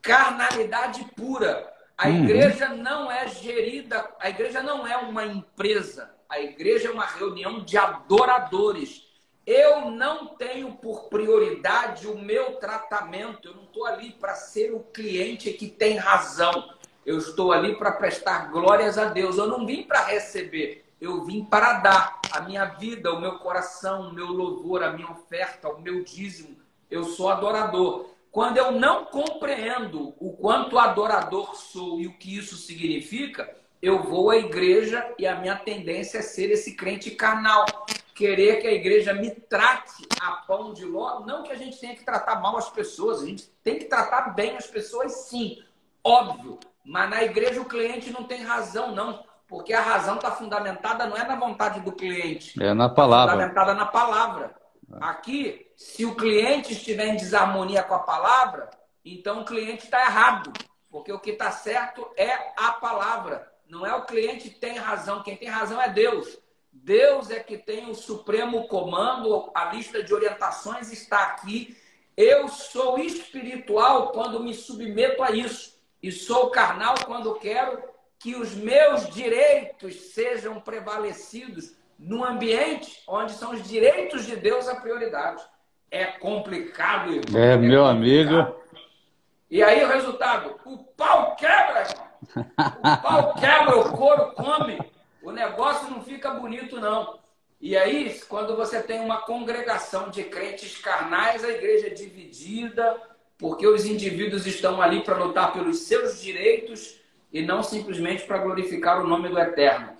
Carnalidade 0.00 1.04
pura. 1.14 1.70
A 1.98 2.08
uhum. 2.08 2.24
igreja 2.24 2.70
não 2.70 3.10
é 3.10 3.28
gerida, 3.28 4.08
a 4.18 4.30
igreja 4.30 4.62
não 4.62 4.86
é 4.86 4.96
uma 4.96 5.26
empresa. 5.26 6.14
A 6.30 6.40
igreja 6.40 6.88
é 6.88 6.90
uma 6.90 7.04
reunião 7.04 7.62
de 7.62 7.76
adoradores 7.76 9.06
Eu 9.46 9.90
não 9.90 10.28
tenho 10.28 10.76
por 10.76 11.10
prioridade 11.10 12.08
o 12.08 12.16
meu 12.16 12.56
tratamento. 12.56 13.48
Eu 13.48 13.54
não 13.54 13.64
estou 13.64 13.84
ali 13.84 14.12
para 14.12 14.34
ser 14.34 14.72
o 14.72 14.80
cliente 14.80 15.52
que 15.52 15.68
tem 15.68 15.98
razão. 15.98 16.72
Eu 17.04 17.18
estou 17.18 17.52
ali 17.52 17.76
para 17.76 17.92
prestar 17.92 18.50
glórias 18.50 18.96
a 18.96 19.04
Deus. 19.04 19.36
Eu 19.36 19.46
não 19.46 19.66
vim 19.66 19.82
para 19.82 20.02
receber. 20.06 20.85
Eu 21.00 21.24
vim 21.24 21.44
para 21.44 21.74
dar 21.74 22.20
a 22.32 22.40
minha 22.40 22.64
vida, 22.64 23.12
o 23.12 23.20
meu 23.20 23.38
coração, 23.38 24.08
o 24.08 24.12
meu 24.12 24.26
louvor, 24.26 24.82
a 24.82 24.92
minha 24.92 25.10
oferta, 25.10 25.68
o 25.68 25.80
meu 25.80 26.02
dízimo. 26.02 26.56
Eu 26.90 27.04
sou 27.04 27.28
adorador. 27.28 28.10
Quando 28.30 28.58
eu 28.58 28.72
não 28.72 29.04
compreendo 29.06 30.14
o 30.18 30.32
quanto 30.32 30.78
adorador 30.78 31.54
sou 31.54 32.00
e 32.00 32.06
o 32.06 32.18
que 32.18 32.36
isso 32.36 32.56
significa, 32.56 33.56
eu 33.80 34.02
vou 34.02 34.30
à 34.30 34.36
igreja 34.36 35.14
e 35.18 35.26
a 35.26 35.36
minha 35.36 35.56
tendência 35.56 36.18
é 36.18 36.22
ser 36.22 36.50
esse 36.50 36.74
crente 36.74 37.10
carnal 37.10 37.66
querer 38.16 38.62
que 38.62 38.66
a 38.66 38.72
igreja 38.72 39.12
me 39.12 39.30
trate 39.30 40.06
a 40.20 40.32
pão 40.32 40.72
de 40.72 40.84
ló. 40.84 41.20
Não 41.20 41.42
que 41.42 41.52
a 41.52 41.56
gente 41.56 41.78
tenha 41.78 41.94
que 41.94 42.04
tratar 42.04 42.40
mal 42.40 42.56
as 42.56 42.70
pessoas, 42.70 43.22
a 43.22 43.26
gente 43.26 43.46
tem 43.62 43.78
que 43.78 43.84
tratar 43.84 44.30
bem 44.30 44.56
as 44.56 44.66
pessoas, 44.66 45.12
sim, 45.28 45.62
óbvio. 46.02 46.58
Mas 46.82 47.10
na 47.10 47.22
igreja 47.22 47.60
o 47.60 47.66
cliente 47.66 48.10
não 48.10 48.24
tem 48.24 48.42
razão, 48.42 48.94
não. 48.94 49.22
Porque 49.46 49.72
a 49.72 49.80
razão 49.80 50.16
está 50.16 50.32
fundamentada 50.32 51.06
não 51.06 51.16
é 51.16 51.24
na 51.24 51.36
vontade 51.36 51.80
do 51.80 51.92
cliente. 51.92 52.60
É 52.62 52.74
na 52.74 52.88
palavra. 52.88 53.26
Tá 53.26 53.32
fundamentada 53.32 53.74
na 53.74 53.86
palavra. 53.86 54.54
Aqui, 55.00 55.70
se 55.76 56.04
o 56.04 56.14
cliente 56.14 56.72
estiver 56.72 57.06
em 57.06 57.16
desarmonia 57.16 57.82
com 57.82 57.94
a 57.94 58.00
palavra, 58.00 58.70
então 59.04 59.40
o 59.40 59.44
cliente 59.44 59.84
está 59.84 60.00
errado. 60.00 60.52
Porque 60.90 61.12
o 61.12 61.20
que 61.20 61.30
está 61.30 61.50
certo 61.50 62.08
é 62.16 62.52
a 62.56 62.72
palavra. 62.72 63.50
Não 63.68 63.86
é 63.86 63.94
o 63.94 64.04
cliente 64.04 64.50
que 64.50 64.58
tem 64.58 64.78
razão. 64.78 65.22
Quem 65.22 65.36
tem 65.36 65.48
razão 65.48 65.80
é 65.80 65.88
Deus. 65.88 66.38
Deus 66.72 67.30
é 67.30 67.40
que 67.40 67.56
tem 67.56 67.90
o 67.90 67.94
supremo 67.94 68.68
comando, 68.68 69.50
a 69.54 69.66
lista 69.66 70.02
de 70.02 70.12
orientações 70.14 70.92
está 70.92 71.24
aqui. 71.24 71.76
Eu 72.16 72.48
sou 72.48 72.98
espiritual 72.98 74.12
quando 74.12 74.40
me 74.40 74.54
submeto 74.54 75.22
a 75.22 75.30
isso, 75.30 75.78
e 76.02 76.12
sou 76.12 76.50
carnal 76.50 76.94
quando 77.04 77.34
quero 77.34 77.82
que 78.18 78.34
os 78.34 78.54
meus 78.54 79.08
direitos 79.10 80.12
sejam 80.12 80.60
prevalecidos 80.60 81.76
num 81.98 82.24
ambiente 82.24 83.02
onde 83.06 83.32
são 83.32 83.52
os 83.52 83.62
direitos 83.62 84.24
de 84.24 84.36
Deus 84.36 84.68
a 84.68 84.76
prioridade. 84.76 85.42
É 85.90 86.04
complicado, 86.04 87.12
irmão. 87.12 87.40
É, 87.40 87.56
meu 87.56 87.86
é 87.86 87.90
amigo. 87.90 88.56
E 89.50 89.62
aí 89.62 89.84
o 89.84 89.88
resultado? 89.88 90.56
O 90.64 90.78
pau 90.78 91.36
quebra, 91.36 91.82
irmão. 91.82 92.06
O 92.78 93.02
pau 93.02 93.34
quebra, 93.38 93.78
o 93.78 93.92
couro 93.96 94.32
come 94.32 94.78
o 95.26 95.32
negócio 95.32 95.90
não 95.90 96.04
fica 96.04 96.30
bonito, 96.30 96.80
não. 96.80 97.18
E 97.60 97.76
aí, 97.76 98.16
quando 98.28 98.54
você 98.54 98.80
tem 98.80 99.00
uma 99.00 99.22
congregação 99.22 100.08
de 100.08 100.22
crentes 100.22 100.78
carnais, 100.78 101.42
a 101.42 101.48
igreja 101.48 101.88
é 101.88 101.90
dividida, 101.90 102.96
porque 103.36 103.66
os 103.66 103.84
indivíduos 103.86 104.46
estão 104.46 104.80
ali 104.80 105.02
para 105.02 105.16
lutar 105.16 105.52
pelos 105.52 105.80
seus 105.80 106.22
direitos 106.22 107.00
e 107.36 107.42
não 107.42 107.62
simplesmente 107.62 108.24
para 108.24 108.38
glorificar 108.38 108.98
o 108.98 109.06
nome 109.06 109.28
do 109.28 109.38
Eterno. 109.38 109.90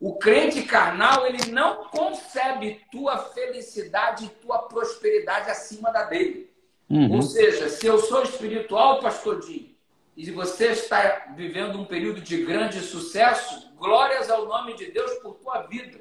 O 0.00 0.14
crente 0.14 0.62
carnal, 0.62 1.26
ele 1.26 1.50
não 1.50 1.84
concebe 1.84 2.80
tua 2.90 3.18
felicidade 3.18 4.24
e 4.24 4.28
tua 4.28 4.60
prosperidade 4.60 5.50
acima 5.50 5.90
da 5.90 6.04
dele. 6.04 6.50
Uhum. 6.88 7.16
Ou 7.16 7.22
seja, 7.22 7.68
se 7.68 7.86
eu 7.86 7.98
sou 7.98 8.22
espiritual, 8.22 9.00
pastor 9.00 9.40
Dinho, 9.40 9.74
e 10.16 10.30
você 10.30 10.68
está 10.68 11.34
vivendo 11.36 11.78
um 11.78 11.84
período 11.84 12.22
de 12.22 12.42
grande 12.46 12.80
sucesso, 12.80 13.70
glórias 13.76 14.30
ao 14.30 14.46
nome 14.46 14.74
de 14.74 14.90
Deus 14.90 15.12
por 15.16 15.34
tua 15.34 15.62
vida. 15.62 16.00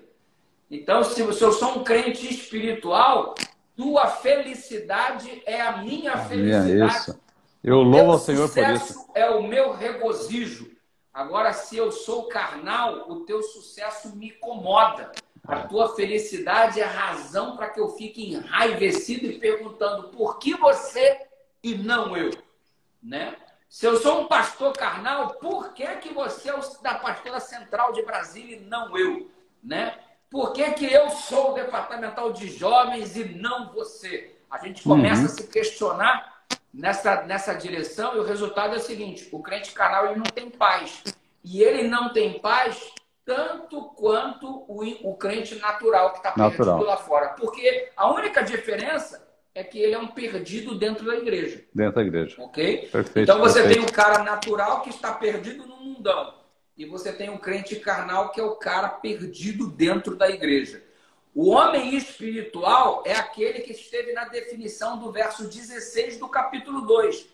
Então, 0.72 1.04
se 1.04 1.20
eu 1.20 1.52
sou 1.52 1.80
um 1.80 1.84
crente 1.84 2.34
espiritual, 2.34 3.36
tua 3.76 4.08
felicidade 4.08 5.44
é 5.46 5.60
a 5.60 5.78
minha 5.78 6.12
é 6.12 6.26
felicidade. 6.26 6.96
Isso. 6.96 7.20
Eu 7.62 7.82
louvo 7.82 8.14
ao 8.14 8.20
Senhor 8.20 8.50
por 8.50 8.70
isso. 8.70 9.10
É 9.14 9.30
o 9.30 9.44
meu 9.44 9.74
regozijo. 9.74 10.75
Agora, 11.16 11.54
se 11.54 11.78
eu 11.78 11.94
sou 11.94 12.28
carnal, 12.28 13.10
o 13.10 13.22
teu 13.22 13.42
sucesso 13.42 14.14
me 14.18 14.32
incomoda. 14.32 15.14
A 15.48 15.62
tua 15.62 15.96
felicidade 15.96 16.82
é 16.82 16.84
a 16.84 16.90
razão 16.90 17.56
para 17.56 17.70
que 17.70 17.80
eu 17.80 17.88
fique 17.88 18.34
enraivecido 18.34 19.26
e 19.28 19.40
perguntando 19.40 20.10
por 20.10 20.38
que 20.40 20.54
você 20.56 21.26
e 21.64 21.76
não 21.76 22.18
eu, 22.18 22.32
né? 23.02 23.34
Se 23.70 23.86
eu 23.86 23.96
sou 23.96 24.24
um 24.24 24.28
pastor 24.28 24.74
carnal, 24.74 25.36
por 25.36 25.72
que, 25.74 25.88
que 25.98 26.14
você 26.14 26.50
é 26.50 26.54
o 26.54 26.82
da 26.82 26.96
pastora 26.96 27.40
central 27.40 27.94
de 27.94 28.04
Brasília 28.04 28.58
e 28.58 28.66
não 28.66 28.98
eu? 28.98 29.32
Né? 29.64 29.98
Por 30.30 30.52
que, 30.52 30.70
que 30.72 30.86
eu 30.86 31.10
sou 31.12 31.52
o 31.52 31.54
departamental 31.54 32.34
de 32.34 32.50
jovens 32.50 33.16
e 33.16 33.24
não 33.24 33.72
você? 33.72 34.36
A 34.52 34.58
gente 34.58 34.84
começa 34.84 35.22
uhum. 35.22 35.28
a 35.28 35.30
se 35.30 35.48
questionar 35.48 36.35
nessa, 36.76 37.24
nessa 37.24 37.54
direção 37.54 38.16
e 38.16 38.20
o 38.20 38.24
resultado 38.24 38.76
é 38.76 38.78
o 38.78 38.82
seguinte: 38.82 39.28
o 39.32 39.42
crente 39.42 39.72
carnal 39.72 40.08
ele 40.08 40.16
não 40.16 40.26
tem 40.26 40.50
paz. 40.50 41.04
E 41.44 41.62
ele 41.62 41.88
não 41.88 42.12
tem 42.12 42.40
paz 42.40 42.92
tanto 43.24 43.84
quanto 43.96 44.48
o, 44.68 44.84
o 45.10 45.16
crente 45.16 45.56
natural 45.56 46.12
que 46.12 46.18
está 46.18 46.32
perdido 46.32 46.84
lá 46.84 46.98
fora. 46.98 47.30
Porque 47.30 47.90
a 47.96 48.12
única 48.12 48.44
diferença 48.44 49.26
é 49.54 49.64
que 49.64 49.80
ele 49.80 49.94
é 49.94 50.00
um 50.00 50.08
perdido 50.08 50.78
dentro 50.78 51.06
da 51.06 51.16
igreja. 51.16 51.64
Dentro 51.74 51.96
da 51.96 52.02
igreja. 52.02 52.36
Ok? 52.40 52.90
Perfeito, 52.92 53.20
então 53.20 53.40
você 53.40 53.62
perfeito. 53.62 53.82
tem 53.82 53.90
o 53.90 53.94
cara 53.94 54.24
natural 54.24 54.82
que 54.82 54.90
está 54.90 55.14
perdido 55.14 55.66
no 55.66 55.78
mundão. 55.78 56.34
E 56.78 56.86
você 56.86 57.14
tem 57.14 57.30
o 57.30 57.40
crente 57.40 57.78
carnal 57.78 58.32
que 58.32 58.40
é 58.40 58.44
o 58.44 58.56
cara 58.56 58.90
perdido 58.90 59.68
dentro 59.68 60.16
da 60.16 60.30
igreja. 60.30 60.84
O 61.36 61.50
homem 61.50 61.98
espiritual 61.98 63.04
é 63.06 63.12
aquele 63.12 63.60
que 63.60 63.74
esteve 63.74 64.14
na 64.14 64.24
definição 64.24 64.98
do 64.98 65.12
verso 65.12 65.50
16 65.50 66.18
do 66.18 66.30
capítulo 66.30 66.84
2. 66.84 67.28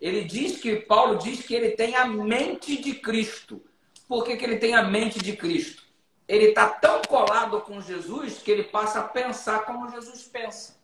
Ele 0.00 0.24
diz 0.24 0.58
que, 0.58 0.76
Paulo 0.76 1.18
diz 1.18 1.44
que 1.44 1.54
ele 1.54 1.72
tem 1.72 1.94
a 1.94 2.06
mente 2.06 2.80
de 2.80 2.94
Cristo. 2.94 3.62
Por 4.08 4.24
que, 4.24 4.38
que 4.38 4.44
ele 4.46 4.56
tem 4.56 4.74
a 4.74 4.82
mente 4.82 5.18
de 5.18 5.36
Cristo? 5.36 5.82
Ele 6.26 6.46
está 6.46 6.66
tão 6.66 7.02
colado 7.02 7.60
com 7.60 7.78
Jesus 7.82 8.38
que 8.38 8.50
ele 8.50 8.64
passa 8.64 9.00
a 9.00 9.04
pensar 9.04 9.66
como 9.66 9.90
Jesus 9.90 10.22
pensa. 10.22 10.80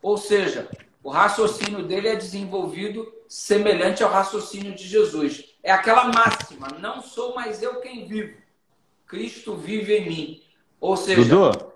Ou 0.00 0.16
seja, 0.16 0.70
o 1.02 1.10
raciocínio 1.10 1.82
dele 1.82 2.08
é 2.08 2.16
desenvolvido 2.16 3.12
semelhante 3.28 4.02
ao 4.02 4.10
raciocínio 4.10 4.74
de 4.74 4.88
Jesus. 4.88 5.44
É 5.62 5.70
aquela 5.70 6.04
máxima: 6.04 6.68
não 6.80 7.02
sou 7.02 7.34
mais 7.34 7.62
eu 7.62 7.80
quem 7.80 8.06
vivo, 8.06 8.34
Cristo 9.06 9.54
vive 9.54 9.98
em 9.98 10.08
mim. 10.08 10.42
Ou 10.80 10.96
seja, 10.96 11.22
Dudu, 11.22 11.71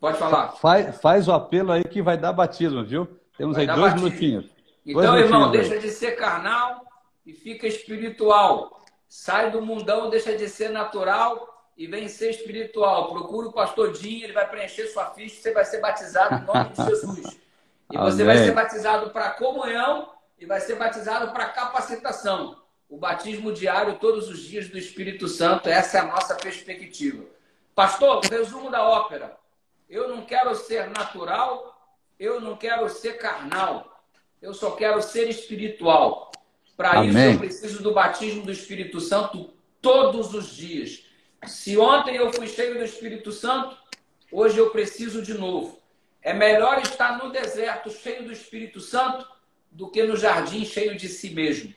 pode 0.00 0.18
falar. 0.18 0.52
Faz, 0.52 1.00
faz 1.00 1.28
o 1.28 1.32
apelo 1.32 1.72
aí 1.72 1.84
que 1.84 2.02
vai 2.02 2.16
dar 2.16 2.32
batismo, 2.32 2.84
viu? 2.84 3.08
Temos 3.36 3.56
vai 3.56 3.68
aí 3.68 3.74
dois 3.74 3.92
batismo. 3.92 4.08
minutinhos. 4.08 4.46
Então, 4.84 5.02
dois 5.02 5.24
irmão, 5.24 5.40
minutinhos 5.40 5.68
deixa 5.68 5.86
de 5.86 5.92
ser 5.92 6.12
carnal 6.12 6.84
e 7.24 7.32
fica 7.32 7.66
espiritual. 7.66 8.80
Sai 9.08 9.50
do 9.50 9.62
mundão, 9.62 10.10
deixa 10.10 10.36
de 10.36 10.48
ser 10.48 10.70
natural 10.70 11.56
e 11.76 11.86
vem 11.86 12.08
ser 12.08 12.30
espiritual. 12.30 13.08
Procura 13.08 13.48
o 13.48 13.52
pastor 13.52 13.92
Dinho, 13.92 14.24
ele 14.24 14.32
vai 14.32 14.48
preencher 14.48 14.86
sua 14.88 15.06
ficha, 15.06 15.40
você 15.40 15.52
vai 15.52 15.64
ser 15.64 15.80
batizado 15.80 16.42
em 16.42 16.46
nome 16.46 16.70
de 16.70 16.84
Jesus. 16.84 17.38
E 17.88 17.96
você 17.98 18.24
vai 18.24 18.38
ser 18.38 18.50
batizado 18.52 19.10
para 19.10 19.30
comunhão 19.30 20.10
e 20.36 20.44
vai 20.44 20.60
ser 20.60 20.74
batizado 20.74 21.32
para 21.32 21.50
capacitação. 21.50 22.56
O 22.88 22.98
batismo 22.98 23.52
diário 23.52 23.98
todos 24.00 24.28
os 24.28 24.40
dias 24.40 24.68
do 24.68 24.76
Espírito 24.76 25.28
Santo, 25.28 25.68
essa 25.68 25.98
é 25.98 26.00
a 26.00 26.04
nossa 26.04 26.34
perspectiva. 26.34 27.24
Pastor, 27.76 28.24
resumo 28.24 28.70
da 28.70 28.82
ópera. 28.82 29.36
Eu 29.88 30.08
não 30.08 30.22
quero 30.24 30.54
ser 30.54 30.88
natural, 30.90 31.94
eu 32.18 32.40
não 32.40 32.56
quero 32.56 32.88
ser 32.88 33.18
carnal. 33.18 34.04
Eu 34.40 34.52
só 34.52 34.72
quero 34.72 35.00
ser 35.02 35.28
espiritual. 35.28 36.30
Para 36.76 37.04
isso 37.04 37.18
eu 37.18 37.38
preciso 37.38 37.82
do 37.82 37.92
batismo 37.92 38.42
do 38.42 38.52
Espírito 38.52 39.00
Santo 39.00 39.50
todos 39.80 40.34
os 40.34 40.54
dias. 40.54 41.04
Se 41.46 41.76
ontem 41.78 42.16
eu 42.16 42.32
fui 42.32 42.46
cheio 42.46 42.74
do 42.74 42.84
Espírito 42.84 43.32
Santo, 43.32 43.76
hoje 44.30 44.58
eu 44.58 44.70
preciso 44.70 45.22
de 45.22 45.34
novo. 45.34 45.80
É 46.20 46.34
melhor 46.34 46.80
estar 46.82 47.18
no 47.18 47.30
deserto 47.30 47.90
cheio 47.90 48.24
do 48.24 48.32
Espírito 48.32 48.80
Santo 48.80 49.26
do 49.70 49.90
que 49.90 50.02
no 50.02 50.16
jardim 50.16 50.64
cheio 50.64 50.96
de 50.96 51.08
si 51.08 51.30
mesmo. 51.30 51.74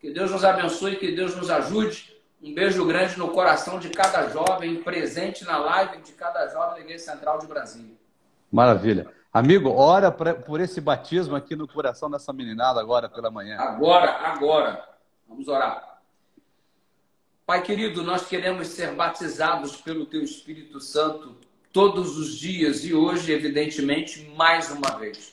Que 0.00 0.10
Deus 0.10 0.30
nos 0.30 0.44
abençoe, 0.44 0.96
que 0.96 1.12
Deus 1.12 1.36
nos 1.36 1.50
ajude. 1.50 2.13
Um 2.44 2.52
beijo 2.52 2.84
grande 2.84 3.18
no 3.18 3.28
coração 3.30 3.78
de 3.78 3.88
cada 3.88 4.28
jovem 4.28 4.82
presente 4.82 5.46
na 5.46 5.56
live 5.56 6.02
de 6.02 6.12
cada 6.12 6.46
jovem 6.48 6.74
da 6.74 6.80
Igreja 6.80 7.02
Central 7.02 7.38
de 7.38 7.46
Brasília. 7.46 7.96
Maravilha. 8.52 9.10
Amigo, 9.32 9.70
ora 9.70 10.12
por 10.12 10.60
esse 10.60 10.78
batismo 10.78 11.34
aqui 11.34 11.56
no 11.56 11.66
coração 11.66 12.10
dessa 12.10 12.34
meninada 12.34 12.78
agora 12.78 13.08
pela 13.08 13.30
manhã. 13.30 13.56
Agora, 13.58 14.10
agora. 14.26 14.86
Vamos 15.26 15.48
orar. 15.48 16.00
Pai 17.46 17.62
querido, 17.62 18.02
nós 18.02 18.26
queremos 18.26 18.68
ser 18.68 18.92
batizados 18.92 19.76
pelo 19.80 20.04
Teu 20.04 20.22
Espírito 20.22 20.80
Santo 20.80 21.34
todos 21.72 22.18
os 22.18 22.36
dias 22.36 22.84
e 22.84 22.92
hoje, 22.92 23.32
evidentemente, 23.32 24.30
mais 24.36 24.70
uma 24.70 24.98
vez. 24.98 25.32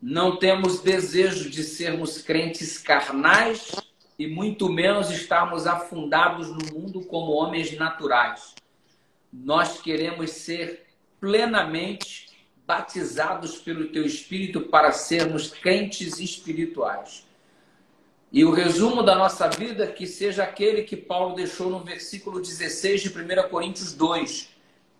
Não 0.00 0.36
temos 0.36 0.80
desejo 0.82 1.48
de 1.48 1.64
sermos 1.64 2.20
crentes 2.20 2.76
carnais 2.76 3.87
e 4.18 4.26
muito 4.26 4.68
menos 4.68 5.10
estarmos 5.10 5.66
afundados 5.66 6.48
no 6.48 6.74
mundo 6.74 7.02
como 7.02 7.32
homens 7.32 7.76
naturais. 7.76 8.54
Nós 9.32 9.80
queremos 9.80 10.30
ser 10.30 10.86
plenamente 11.20 12.28
batizados 12.66 13.58
pelo 13.58 13.88
teu 13.88 14.04
Espírito 14.04 14.62
para 14.62 14.92
sermos 14.92 15.50
crentes 15.50 16.18
espirituais. 16.18 17.26
E 18.30 18.44
o 18.44 18.50
resumo 18.50 19.02
da 19.02 19.14
nossa 19.14 19.48
vida 19.48 19.86
que 19.86 20.06
seja 20.06 20.42
aquele 20.42 20.82
que 20.82 20.96
Paulo 20.96 21.34
deixou 21.34 21.70
no 21.70 21.80
versículo 21.80 22.40
16 22.40 23.02
de 23.02 23.08
1 23.08 23.48
Coríntios 23.48 23.94
2, 23.94 24.50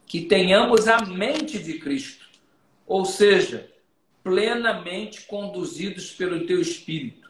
que 0.07 0.23
tenhamos 0.23 0.89
a 0.89 1.05
mente 1.05 1.59
de 1.59 1.79
Cristo, 1.79 2.27
ou 2.87 3.05
seja, 3.05 3.71
plenamente 4.23 5.27
conduzidos 5.27 6.11
pelo 6.13 6.47
teu 6.47 6.59
Espírito. 6.59 7.28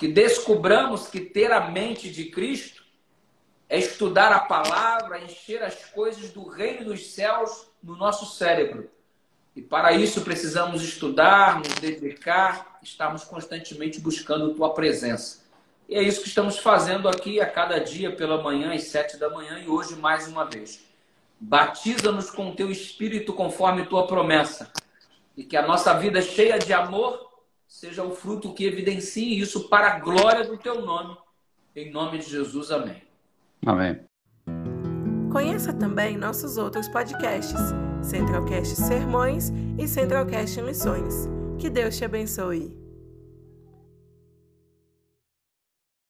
Que 0.00 0.08
descobramos 0.08 1.08
que 1.08 1.20
ter 1.20 1.52
a 1.52 1.68
mente 1.68 2.10
de 2.10 2.30
Cristo 2.30 2.82
é 3.68 3.78
estudar 3.78 4.32
a 4.32 4.40
palavra, 4.40 5.20
encher 5.20 5.62
as 5.62 5.84
coisas 5.84 6.30
do 6.30 6.48
reino 6.48 6.86
dos 6.86 7.08
céus 7.08 7.66
no 7.82 7.94
nosso 7.94 8.24
cérebro. 8.34 8.88
E 9.54 9.60
para 9.60 9.92
isso 9.92 10.22
precisamos 10.22 10.82
estudar, 10.82 11.58
nos 11.58 11.74
dedicar, 11.74 12.78
estarmos 12.82 13.24
constantemente 13.24 14.00
buscando 14.00 14.54
tua 14.54 14.72
presença. 14.72 15.44
E 15.86 15.94
é 15.94 16.02
isso 16.02 16.22
que 16.22 16.28
estamos 16.28 16.58
fazendo 16.58 17.06
aqui 17.06 17.38
a 17.38 17.44
cada 17.44 17.78
dia 17.78 18.10
pela 18.10 18.42
manhã, 18.42 18.72
às 18.72 18.84
sete 18.84 19.18
da 19.18 19.28
manhã, 19.28 19.58
e 19.58 19.68
hoje 19.68 19.96
mais 19.96 20.26
uma 20.26 20.46
vez. 20.46 20.82
Batiza-nos 21.38 22.30
com 22.30 22.54
teu 22.54 22.70
espírito 22.70 23.34
conforme 23.34 23.84
tua 23.84 24.06
promessa. 24.06 24.72
E 25.36 25.44
que 25.44 25.58
a 25.58 25.66
nossa 25.66 25.92
vida 25.92 26.22
cheia 26.22 26.58
de 26.58 26.72
amor 26.72 27.29
seja 27.70 28.02
o 28.02 28.10
fruto 28.10 28.52
que 28.52 28.66
evidencie 28.66 29.38
isso 29.38 29.68
para 29.68 29.94
a 29.94 30.00
glória 30.00 30.44
do 30.44 30.58
teu 30.58 30.84
nome. 30.84 31.16
Em 31.74 31.90
nome 31.92 32.18
de 32.18 32.28
Jesus, 32.28 32.72
amém. 32.72 33.00
Amém. 33.64 34.00
Conheça 35.30 35.72
também 35.72 36.16
nossos 36.16 36.56
outros 36.56 36.88
podcasts, 36.88 37.60
Centralcast 38.02 38.74
Sermões 38.74 39.52
e 39.78 39.86
Centralcast 39.86 40.60
Missões. 40.60 41.28
Que 41.60 41.70
Deus 41.70 41.96
te 41.96 42.04
abençoe. 42.04 42.76